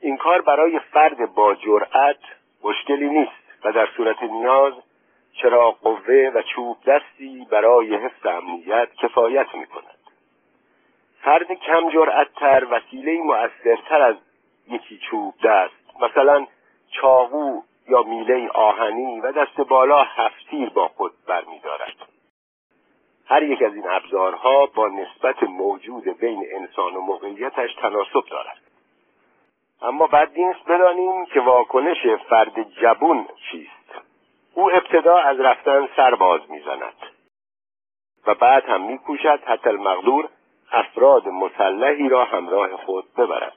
این 0.00 0.16
کار 0.16 0.40
برای 0.40 0.78
فرد 0.78 1.34
با 1.34 1.54
جرأت 1.54 2.20
مشکلی 2.62 3.08
نیست 3.08 3.64
و 3.64 3.72
در 3.72 3.88
صورت 3.96 4.22
نیاز 4.22 4.72
چرا 5.32 5.70
قوه 5.70 6.30
و 6.34 6.42
چوب 6.42 6.76
دستی 6.86 7.46
برای 7.50 7.94
حفظ 7.94 8.26
امنیت 8.26 8.88
کفایت 8.94 9.54
می 9.54 9.66
کند. 9.66 10.01
فرد 11.22 11.52
کم 11.52 11.90
جرأتتر 11.90 12.66
وسیله 12.70 13.22
مؤثرتر 13.22 14.02
از 14.02 14.16
یکی 14.68 14.98
چوب 14.98 15.34
دست. 15.44 16.00
مثلا 16.00 16.46
چاقو 16.90 17.60
یا 17.88 18.02
میله 18.02 18.48
آهنی 18.48 19.20
و 19.20 19.32
دست 19.32 19.60
بالا 19.60 20.02
هفتیر 20.02 20.68
با 20.68 20.88
خود 20.88 21.12
برمیدارد. 21.26 21.94
هر 23.26 23.42
یک 23.42 23.62
از 23.62 23.74
این 23.74 23.88
ابزارها 23.88 24.66
با 24.66 24.88
نسبت 24.88 25.42
موجود 25.42 26.04
بین 26.18 26.46
انسان 26.52 26.96
و 26.96 27.00
موقعیتش 27.00 27.74
تناسب 27.74 28.24
دارد. 28.30 28.60
اما 29.82 30.06
بعد 30.06 30.38
نیست 30.38 30.64
بدانیم 30.68 31.26
که 31.26 31.40
واکنش 31.40 32.06
فرد 32.28 32.62
جبون 32.62 33.28
چیست. 33.50 34.02
او 34.54 34.70
ابتدا 34.70 35.16
از 35.16 35.40
رفتن 35.40 35.88
سر 35.96 36.14
باز 36.14 36.50
می‌زند 36.50 36.96
و 38.26 38.34
بعد 38.34 38.64
هم 38.64 38.82
میکوشد 38.82 39.40
حتی 39.44 39.68
المقدور 39.68 40.28
افراد 40.72 41.28
مسلحی 41.28 42.08
را 42.08 42.24
همراه 42.24 42.76
خود 42.76 43.14
ببرد 43.14 43.56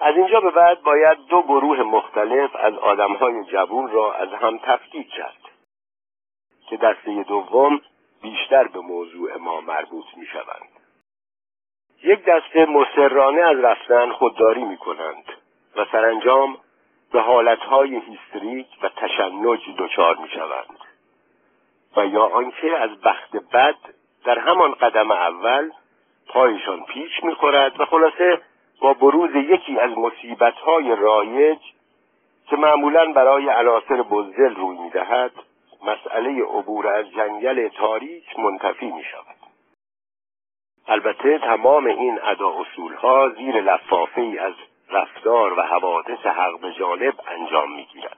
از 0.00 0.16
اینجا 0.16 0.40
به 0.40 0.50
بعد 0.50 0.82
باید 0.82 1.18
دو 1.28 1.42
گروه 1.42 1.82
مختلف 1.82 2.56
از 2.56 2.74
آدمهای 2.74 3.44
جوون 3.44 3.90
را 3.90 4.14
از 4.14 4.28
هم 4.28 4.58
تفکیک 4.58 5.08
کرد 5.10 5.40
که 6.68 6.76
دسته 6.76 7.22
دوم 7.22 7.80
بیشتر 8.22 8.68
به 8.68 8.80
موضوع 8.80 9.36
ما 9.36 9.60
مربوط 9.60 10.04
می 10.16 10.26
شوند. 10.26 10.68
یک 12.02 12.24
دسته 12.24 12.66
مسررانه 12.66 13.40
از 13.40 13.58
رفتن 13.58 14.12
خودداری 14.12 14.64
می 14.64 14.76
کنند 14.76 15.24
و 15.76 15.84
سرانجام 15.92 16.58
به 17.12 17.20
حالتهای 17.20 18.00
هیستریک 18.00 18.66
و 18.82 18.88
تشنج 18.88 19.60
دچار 19.78 20.16
می 20.16 20.28
شوند 20.28 20.78
و 21.96 22.06
یا 22.06 22.24
آنکه 22.24 22.76
از 22.76 23.00
بخت 23.00 23.36
بد 23.36 23.97
در 24.24 24.38
همان 24.38 24.74
قدم 24.74 25.10
اول 25.10 25.70
پایشان 26.28 26.84
پیش 26.84 27.24
می 27.24 27.34
خورد 27.34 27.80
و 27.80 27.84
خلاصه 27.84 28.40
با 28.80 28.92
بروز 28.92 29.34
یکی 29.34 29.78
از 29.78 29.90
مصیبتهای 29.98 30.96
رایج 30.96 31.58
که 32.46 32.56
معمولا 32.56 33.12
برای 33.12 33.48
عناصر 33.48 34.02
بزدل 34.02 34.54
روی 34.54 34.78
می 34.78 34.90
دهد 34.90 35.32
مسئله 35.82 36.42
عبور 36.42 36.86
از 36.86 37.10
جنگل 37.10 37.68
تاریک 37.68 38.38
منتفی 38.38 38.86
می 38.86 39.04
شود 39.04 39.36
البته 40.88 41.38
تمام 41.38 41.86
این 41.86 42.20
ادا 42.22 42.54
ها 43.02 43.28
زیر 43.28 43.60
لفافه 43.60 44.20
ای 44.20 44.38
از 44.38 44.54
رفتار 44.90 45.58
و 45.58 45.62
حوادث 45.62 46.26
حق 46.26 46.60
به 46.60 47.14
انجام 47.28 47.72
می 47.72 47.84
گیرد 47.84 48.17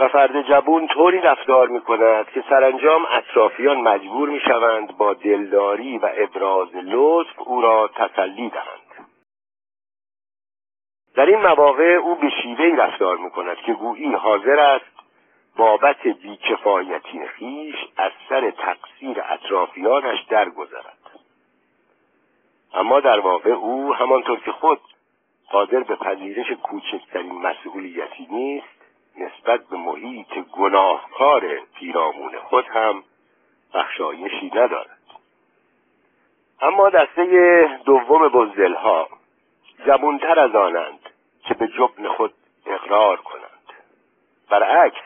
و 0.00 0.08
فرد 0.08 0.42
جبون 0.42 0.86
طوری 0.86 1.20
رفتار 1.20 1.68
می 1.68 1.80
کند 1.80 2.30
که 2.30 2.44
سرانجام 2.48 3.06
اطرافیان 3.10 3.80
مجبور 3.80 4.28
می 4.28 4.40
شوند 4.40 4.96
با 4.96 5.14
دلداری 5.14 5.98
و 5.98 6.10
ابراز 6.16 6.68
لطف 6.74 7.38
او 7.38 7.60
را 7.60 7.90
تسلی 7.94 8.50
دهند. 8.50 9.08
در 11.14 11.26
این 11.26 11.40
مواقع 11.40 11.84
او 11.84 12.14
به 12.14 12.30
شیوهی 12.42 12.76
رفتار 12.76 13.16
می 13.16 13.30
کند 13.30 13.56
که 13.56 13.72
گویی 13.72 14.12
حاضر 14.12 14.60
است 14.60 15.00
بابت 15.56 16.02
بیکفایتی 16.02 17.26
خیش 17.26 17.76
از 17.96 18.12
سر 18.28 18.50
تقصیر 18.50 19.22
اطرافیانش 19.28 20.22
درگذرد. 20.28 20.98
اما 22.74 23.00
در 23.00 23.20
واقع 23.20 23.50
او 23.50 23.94
همانطور 23.94 24.40
که 24.40 24.52
خود 24.52 24.80
قادر 25.50 25.80
به 25.80 25.96
پذیرش 25.96 26.52
کوچکترین 26.52 27.32
مسئولیتی 27.32 28.26
نیست 28.30 28.79
نسبت 29.16 29.66
به 29.66 29.76
محیط 29.76 30.38
گناهکار 30.52 31.58
پیرامون 31.74 32.38
خود 32.38 32.66
هم 32.66 33.04
بخشایشی 33.74 34.50
ندارد. 34.54 34.98
اما 36.60 36.90
دسته 36.90 37.80
دوم 37.84 38.28
بزدلها 38.28 39.08
جبونتر 39.86 40.40
از 40.40 40.54
آنند 40.54 41.10
که 41.48 41.54
به 41.54 41.68
جبن 41.68 42.08
خود 42.08 42.34
اقرار 42.66 43.16
کنند. 43.16 43.72
برعکس 44.50 45.02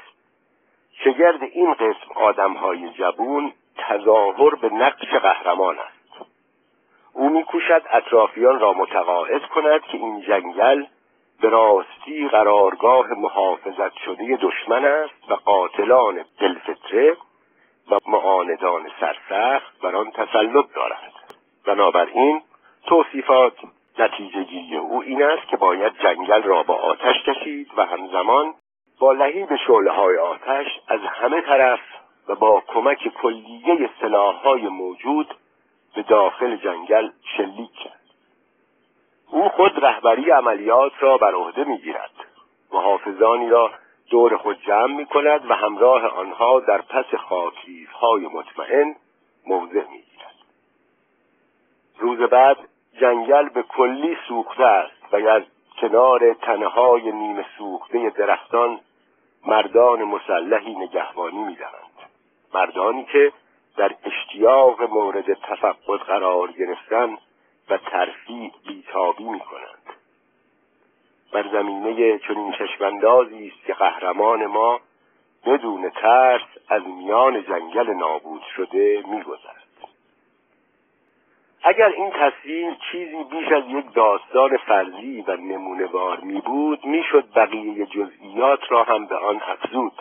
شگرد 1.05 1.43
این 1.43 1.75
قسم 1.75 2.13
آدمهای 2.15 2.91
جبون 2.91 3.53
تظاهر 3.77 4.55
به 4.55 4.69
نقش 4.69 5.09
قهرمان 5.09 5.79
است. 5.79 6.29
او 7.13 7.29
میکوشد 7.29 7.83
اطرافیان 7.91 8.61
را 8.61 8.73
متقاعد 8.73 9.43
کند 9.43 9.83
که 9.83 9.97
این 9.97 10.21
جنگل 10.21 10.85
به 11.45 11.51
راستی 11.51 12.29
قرارگاه 12.29 13.07
محافظت 13.15 13.97
شده 14.05 14.39
دشمن 14.43 14.85
است 14.85 15.31
و 15.31 15.35
قاتلان 15.35 16.25
دلفتره 16.41 17.17
و 17.91 17.99
معاندان 18.07 18.91
سرسخت 19.01 19.81
بر 19.83 19.97
آن 19.97 20.11
تسلط 20.11 20.67
دارند. 20.75 21.13
بنابراین 21.67 22.43
توصیفات 22.87 23.53
نتیجه 23.99 24.77
او 24.77 25.03
این 25.03 25.23
است 25.23 25.49
که 25.49 25.57
باید 25.57 25.93
جنگل 26.03 26.43
را 26.43 26.63
با 26.63 26.75
آتش 26.75 27.23
کشید 27.27 27.71
و 27.77 27.85
همزمان 27.85 28.55
با 29.01 29.13
لحیب 29.13 29.57
شعله 29.67 29.91
های 29.91 30.19
آتش 30.19 30.67
از 30.89 31.01
همه 31.01 31.41
طرف 31.41 31.81
و 32.29 32.35
با 32.35 32.63
کمک 32.69 33.09
کلیه 33.09 33.91
های 34.45 34.69
موجود 34.69 35.35
به 35.95 36.03
داخل 36.03 36.57
جنگل 36.57 37.11
شلیک 37.37 37.73
کرد. 37.85 38.04
او 39.31 39.49
خود 39.49 39.85
رهبری 39.85 40.31
عملیات 40.31 40.93
را 41.01 41.19
بر 41.19 41.35
عهده 41.35 41.65
می‌گیرد 41.65 42.11
محافظانی 42.73 43.49
را 43.49 43.71
دور 44.11 44.37
خود 44.37 44.61
جمع 44.67 44.97
می 44.97 45.07
کند 45.07 45.51
و 45.51 45.55
همراه 45.55 46.07
آنها 46.07 46.61
در 46.61 46.81
پس 46.81 47.15
خاکریز 47.15 47.89
های 47.89 48.27
مطمئن 48.27 48.97
موضع 49.47 49.85
می 49.91 50.03
گیرد. 50.03 50.35
روز 51.99 52.19
بعد 52.19 52.57
جنگل 53.01 53.49
به 53.49 53.63
کلی 53.63 54.17
سوخته 54.29 54.65
است 54.65 55.13
و 55.13 55.17
از 55.17 55.43
کنار 55.81 56.35
تنهای 56.35 57.13
نیمه 57.13 57.47
سوخته 57.59 58.11
درختان 58.11 58.81
مردان 59.47 60.05
مسلحی 60.05 60.75
نگهبانی 60.75 61.39
می‌دهند 61.39 61.95
مردانی 62.55 63.05
که 63.05 63.33
در 63.77 63.95
اشتیاق 64.05 64.83
مورد 64.83 65.35
تفقد 65.35 66.01
قرار 66.01 66.53
گرفتن 66.53 67.19
و 67.69 67.79
ترفیع 67.79 68.53
بیتابی 68.67 69.25
می 69.25 69.41
کنند 69.41 69.97
بر 71.33 71.49
زمینه 71.53 72.19
چنین 72.19 72.53
چشماندازی 72.53 73.49
است 73.49 73.67
که 73.67 73.75
قهرمان 73.75 74.47
ما 74.47 74.81
بدون 75.47 75.91
ترس 75.91 76.43
از 76.69 76.83
میان 76.87 77.43
جنگل 77.43 77.91
نابود 77.91 78.43
شده 78.57 79.05
میگذرد. 79.07 79.65
اگر 81.63 81.89
این 81.89 82.11
تصویر 82.11 82.75
چیزی 82.93 83.25
بیش 83.25 83.53
از 83.53 83.65
یک 83.69 83.95
داستان 83.95 84.57
فرضی 84.57 85.25
و 85.27 85.37
نمونهوار 85.37 86.21
می 86.21 86.41
بود 86.41 86.85
می‌شد 86.85 87.25
بقیه 87.35 87.87
جزئیات 87.87 88.61
را 88.69 88.83
هم 88.83 89.07
به 89.07 89.17
آن 89.17 89.41
افزود. 89.43 89.93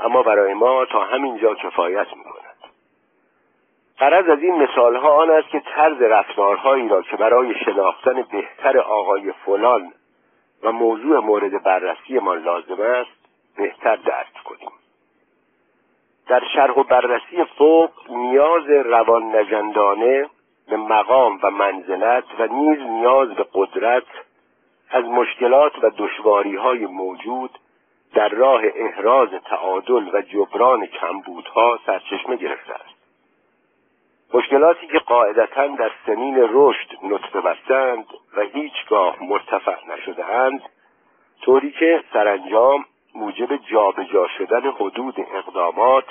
اما 0.00 0.22
برای 0.22 0.54
ما 0.54 0.84
تا 0.84 1.04
همینجا 1.04 1.54
کفایت 1.54 2.06
می 2.16 2.24
قرض 4.00 4.28
از 4.28 4.38
این 4.42 4.54
مثال 4.62 4.96
ها 4.96 5.08
آن 5.08 5.30
است 5.30 5.48
که 5.48 5.60
طرز 5.60 6.02
رفتارهایی 6.02 6.88
را 6.88 7.02
که 7.02 7.16
برای 7.16 7.54
شناختن 7.64 8.22
بهتر 8.22 8.78
آقای 8.78 9.32
فلان 9.32 9.92
و 10.62 10.72
موضوع 10.72 11.18
مورد 11.18 11.62
بررسی 11.62 12.18
ما 12.18 12.34
لازم 12.34 12.80
است 12.80 13.10
بهتر 13.56 13.96
درک 13.96 14.42
کنیم. 14.44 14.70
در 16.28 16.42
شرح 16.54 16.74
و 16.78 16.82
بررسی 16.82 17.44
فوق 17.58 17.90
نیاز 18.08 18.70
روان 18.70 19.36
نجندانه 19.36 20.28
به 20.68 20.76
مقام 20.76 21.38
و 21.42 21.50
منزلت 21.50 22.24
و 22.38 22.46
نیز 22.46 22.78
نیاز 22.78 23.28
به 23.28 23.46
قدرت 23.54 24.06
از 24.90 25.04
مشکلات 25.04 25.72
و 25.84 25.90
دشواری 25.98 26.56
های 26.56 26.86
موجود 26.86 27.50
در 28.14 28.28
راه 28.28 28.62
احراز 28.74 29.28
تعادل 29.44 30.14
و 30.14 30.22
جبران 30.22 30.86
کمبودها 30.86 31.78
سرچشمه 31.86 32.36
گرفته 32.36 32.74
است. 32.74 32.89
مشکلاتی 34.34 34.86
که 34.86 34.98
قاعدتا 34.98 35.66
در 35.66 35.90
سنین 36.06 36.48
رشد 36.52 36.88
نطفه 37.02 37.40
بستند 37.40 38.06
و 38.36 38.40
هیچگاه 38.40 39.16
مرتفع 39.24 39.76
نشدهاند 39.88 40.62
طوری 41.42 41.70
که 41.70 42.04
سرانجام 42.12 42.84
موجب 43.14 43.56
جابجا 43.56 44.28
شدن 44.38 44.70
حدود 44.70 45.14
اقدامات 45.34 46.04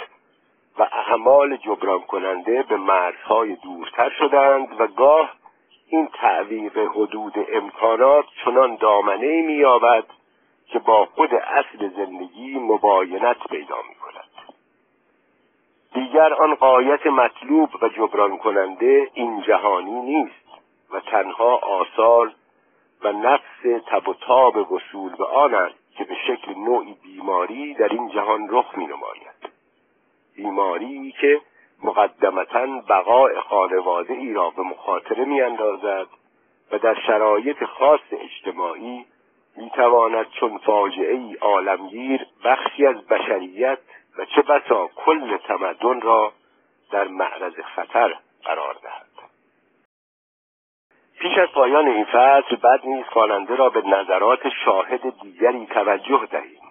و 0.79 0.87
اعمال 0.91 1.57
جبران 1.57 2.01
کننده 2.01 2.63
به 2.63 2.77
مرزهای 2.77 3.55
دورتر 3.55 4.09
شدند 4.09 4.81
و 4.81 4.87
گاه 4.87 5.33
این 5.87 6.07
تعویق 6.07 6.77
حدود 6.77 7.33
امکانات 7.53 8.25
چنان 8.45 8.75
دامنه 8.75 9.41
مییابد 9.41 10.05
که 10.67 10.79
با 10.79 11.05
خود 11.05 11.33
اصل 11.33 11.89
زندگی 11.89 12.59
مباینت 12.59 13.37
پیدا 13.49 13.75
می 13.89 13.98
دیگر 15.93 16.33
آن 16.33 16.55
قایت 16.55 17.07
مطلوب 17.07 17.69
و 17.81 17.89
جبران 17.89 18.37
کننده 18.37 19.11
این 19.13 19.41
جهانی 19.41 20.01
نیست 20.01 20.45
و 20.91 20.99
تنها 20.99 21.55
آثار 21.57 22.31
و 23.03 23.11
نفس 23.11 23.83
تب 23.87 24.09
و 24.09 24.13
تاب 24.13 24.71
وصول 24.71 25.15
به 25.15 25.25
آن 25.25 25.55
است 25.55 25.95
که 25.97 26.03
به 26.03 26.15
شکل 26.27 26.53
نوعی 26.53 26.95
بیماری 27.03 27.73
در 27.73 27.89
این 27.89 28.09
جهان 28.09 28.47
رخ 28.49 28.77
می 28.77 28.85
نماید 28.85 29.49
بیماری 30.35 31.11
که 31.21 31.41
مقدمتا 31.83 32.65
بقای 32.89 33.39
خانواده 33.39 34.13
ای 34.13 34.33
را 34.33 34.49
به 34.49 34.61
مخاطره 34.61 35.25
می 35.25 35.41
اندازد 35.41 36.07
و 36.71 36.77
در 36.77 36.95
شرایط 37.07 37.63
خاص 37.63 37.99
اجتماعی 38.11 39.05
می 39.57 39.69
تواند 39.69 40.25
چون 40.29 40.57
فاجعه 40.57 41.15
ای 41.15 41.35
عالمگیر 41.35 42.25
بخشی 42.43 42.85
از 42.85 43.07
بشریت 43.07 43.79
و 44.19 44.25
چه 44.25 44.41
بسا 44.41 44.87
کل 44.95 45.37
تمدن 45.37 46.01
را 46.01 46.33
در 46.91 47.07
معرض 47.07 47.53
خطر 47.75 48.15
قرار 48.43 48.73
دهد. 48.83 49.05
پیش 51.19 51.37
از 51.37 51.47
پایان 51.47 51.87
این 51.87 52.05
فصل 52.05 52.55
بد 52.55 52.79
نیز 52.83 53.05
خواننده 53.05 53.55
را 53.55 53.69
به 53.69 53.81
نظرات 53.81 54.39
شاهد 54.65 55.19
دیگری 55.21 55.65
توجه 55.65 56.27
دهیم. 56.31 56.61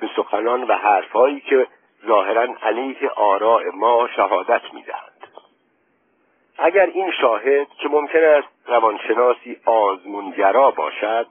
به 0.00 0.10
سخنان 0.16 0.64
و 0.64 0.72
حرفهایی 0.72 1.40
که 1.40 1.66
ظاهرا 2.06 2.54
علیه 2.62 3.10
آراء 3.10 3.62
ما 3.74 4.08
شهادت 4.16 4.74
می‌دهند. 4.74 5.28
اگر 6.58 6.86
این 6.86 7.10
شاهد 7.20 7.68
که 7.68 7.88
ممکن 7.88 8.24
است 8.24 8.48
روانشناسی 8.66 9.56
آزمونگرا 9.66 10.70
باشد 10.70 11.26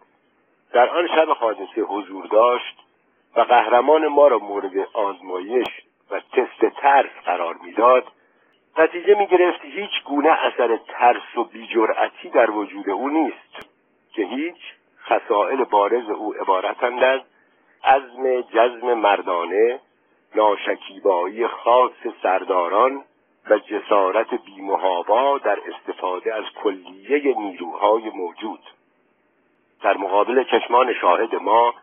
در 0.73 0.89
آن 0.89 1.07
شب 1.07 1.29
حادثه 1.29 1.81
حضور 1.81 2.25
داشت 2.25 2.82
و 3.35 3.41
قهرمان 3.41 4.07
ما 4.07 4.27
را 4.27 4.39
مورد 4.39 4.87
آزمایش 4.93 5.67
و 6.11 6.19
تست 6.19 6.75
ترس 6.75 7.11
قرار 7.25 7.55
می‌داد. 7.63 8.03
نتیجه 8.77 9.15
می 9.15 9.27
گرفت 9.27 9.65
هیچ 9.65 10.03
گونه 10.05 10.29
اثر 10.29 10.77
ترس 10.77 11.37
و 11.37 11.43
بیجرعتی 11.43 12.29
در 12.29 12.51
وجود 12.51 12.89
او 12.89 13.09
نیست 13.09 13.69
که 14.13 14.23
هیچ 14.23 14.57
خسائل 15.03 15.63
بارز 15.63 16.09
او 16.09 16.33
عبارتند 16.33 17.03
از 17.03 17.21
عزم 17.83 18.41
جزم 18.41 18.93
مردانه 18.93 19.79
ناشکیبایی 20.35 21.47
خاص 21.47 21.91
سرداران 22.23 23.03
و 23.49 23.57
جسارت 23.57 24.33
بیمهابا 24.33 25.37
در 25.37 25.59
استفاده 25.67 26.35
از 26.35 26.43
کلیه 26.63 27.37
نیروهای 27.37 28.09
موجود. 28.09 28.59
در 29.81 29.97
مقابل 29.97 30.43
چشمان 30.43 30.93
شاهد 30.93 31.35
ما 31.35 31.73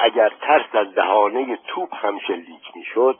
اگر 0.00 0.32
ترس 0.40 0.74
از 0.74 0.94
دهانه 0.94 1.58
توپ 1.66 1.94
هم 1.94 2.18
شلیک 2.18 2.76
می‌شد 2.76 3.18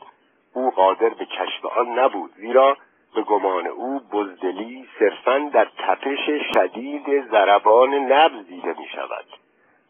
او 0.53 0.71
قادر 0.71 1.09
به 1.09 1.25
کشف 1.25 1.65
آن 1.65 1.99
نبود 1.99 2.31
زیرا 2.35 2.77
به 3.15 3.21
گمان 3.21 3.67
او 3.67 3.99
بزدلی 3.99 4.87
صرفا 4.99 5.49
در 5.53 5.67
تپش 5.77 6.29
شدید 6.53 7.27
ضربان 7.31 7.93
نبز 7.93 8.47
دیده 8.47 8.75
می 8.79 8.87
شود 8.95 9.25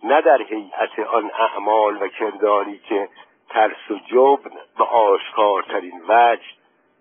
نه 0.04 0.22
در 0.22 0.42
هیئت 0.42 1.00
آن 1.00 1.32
اعمال 1.40 2.02
و 2.02 2.08
کرداری 2.08 2.80
که 2.80 3.10
ترس 3.50 3.92
و 3.92 3.96
جبن 3.96 4.52
به 4.78 4.84
آشکارترین 4.84 6.02
وجه 6.08 6.46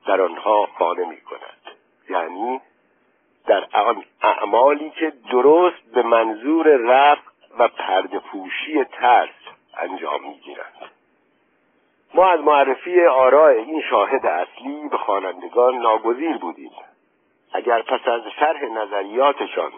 در 0.07 0.21
آنها 0.21 0.69
خانه 0.79 1.05
می 1.05 1.21
کند 1.21 1.75
یعنی 2.11 2.61
در 3.47 3.67
آن 3.73 4.05
اعمالی 4.23 4.91
که 4.91 5.13
درست 5.33 5.93
به 5.95 6.03
منظور 6.03 6.67
رفع 6.69 7.31
و 7.59 7.69
پرده 7.69 8.19
پوشی 8.19 8.85
ترس 8.85 9.40
انجام 9.79 10.23
می 10.23 10.39
گیرند 10.39 10.91
ما 12.15 12.29
از 12.29 12.41
معرفی 12.41 13.05
آراء 13.05 13.49
این 13.49 13.83
شاهد 13.91 14.27
اصلی 14.27 14.89
به 14.89 14.97
خوانندگان 14.97 15.75
ناگزیر 15.75 16.37
بودیم. 16.37 16.71
اگر 17.53 17.83
پس 17.83 18.09
از 18.09 18.23
شرح 18.39 18.65
نظریاتشان 18.65 19.73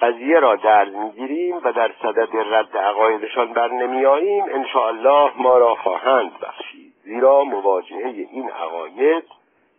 قضیه 0.00 0.38
را 0.38 0.56
درز 0.56 0.94
می‌گیریم 0.94 1.56
و 1.64 1.72
در 1.72 1.90
صدد 2.02 2.36
رد 2.54 2.76
عقایدشان 2.76 3.52
بر 3.52 3.68
نمیآییم 3.68 4.44
انشاءالله 4.44 5.30
ما 5.36 5.58
را 5.58 5.74
خواهند 5.74 6.40
بخشید. 6.40 6.92
زیرا 7.04 7.44
مواجهه 7.44 8.28
این 8.32 8.50
عقاید 8.50 9.24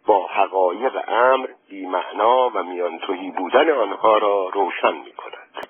با 0.06 0.28
حقایق 0.28 1.04
امر 1.08 1.48
بیمعنا 1.70 2.50
و 2.50 2.64
میانتوهی 2.64 3.32
بودن 3.32 3.70
آنها 3.70 4.18
را 4.18 4.50
روشن 4.50 4.94
می 4.94 5.12
کند 5.12 5.68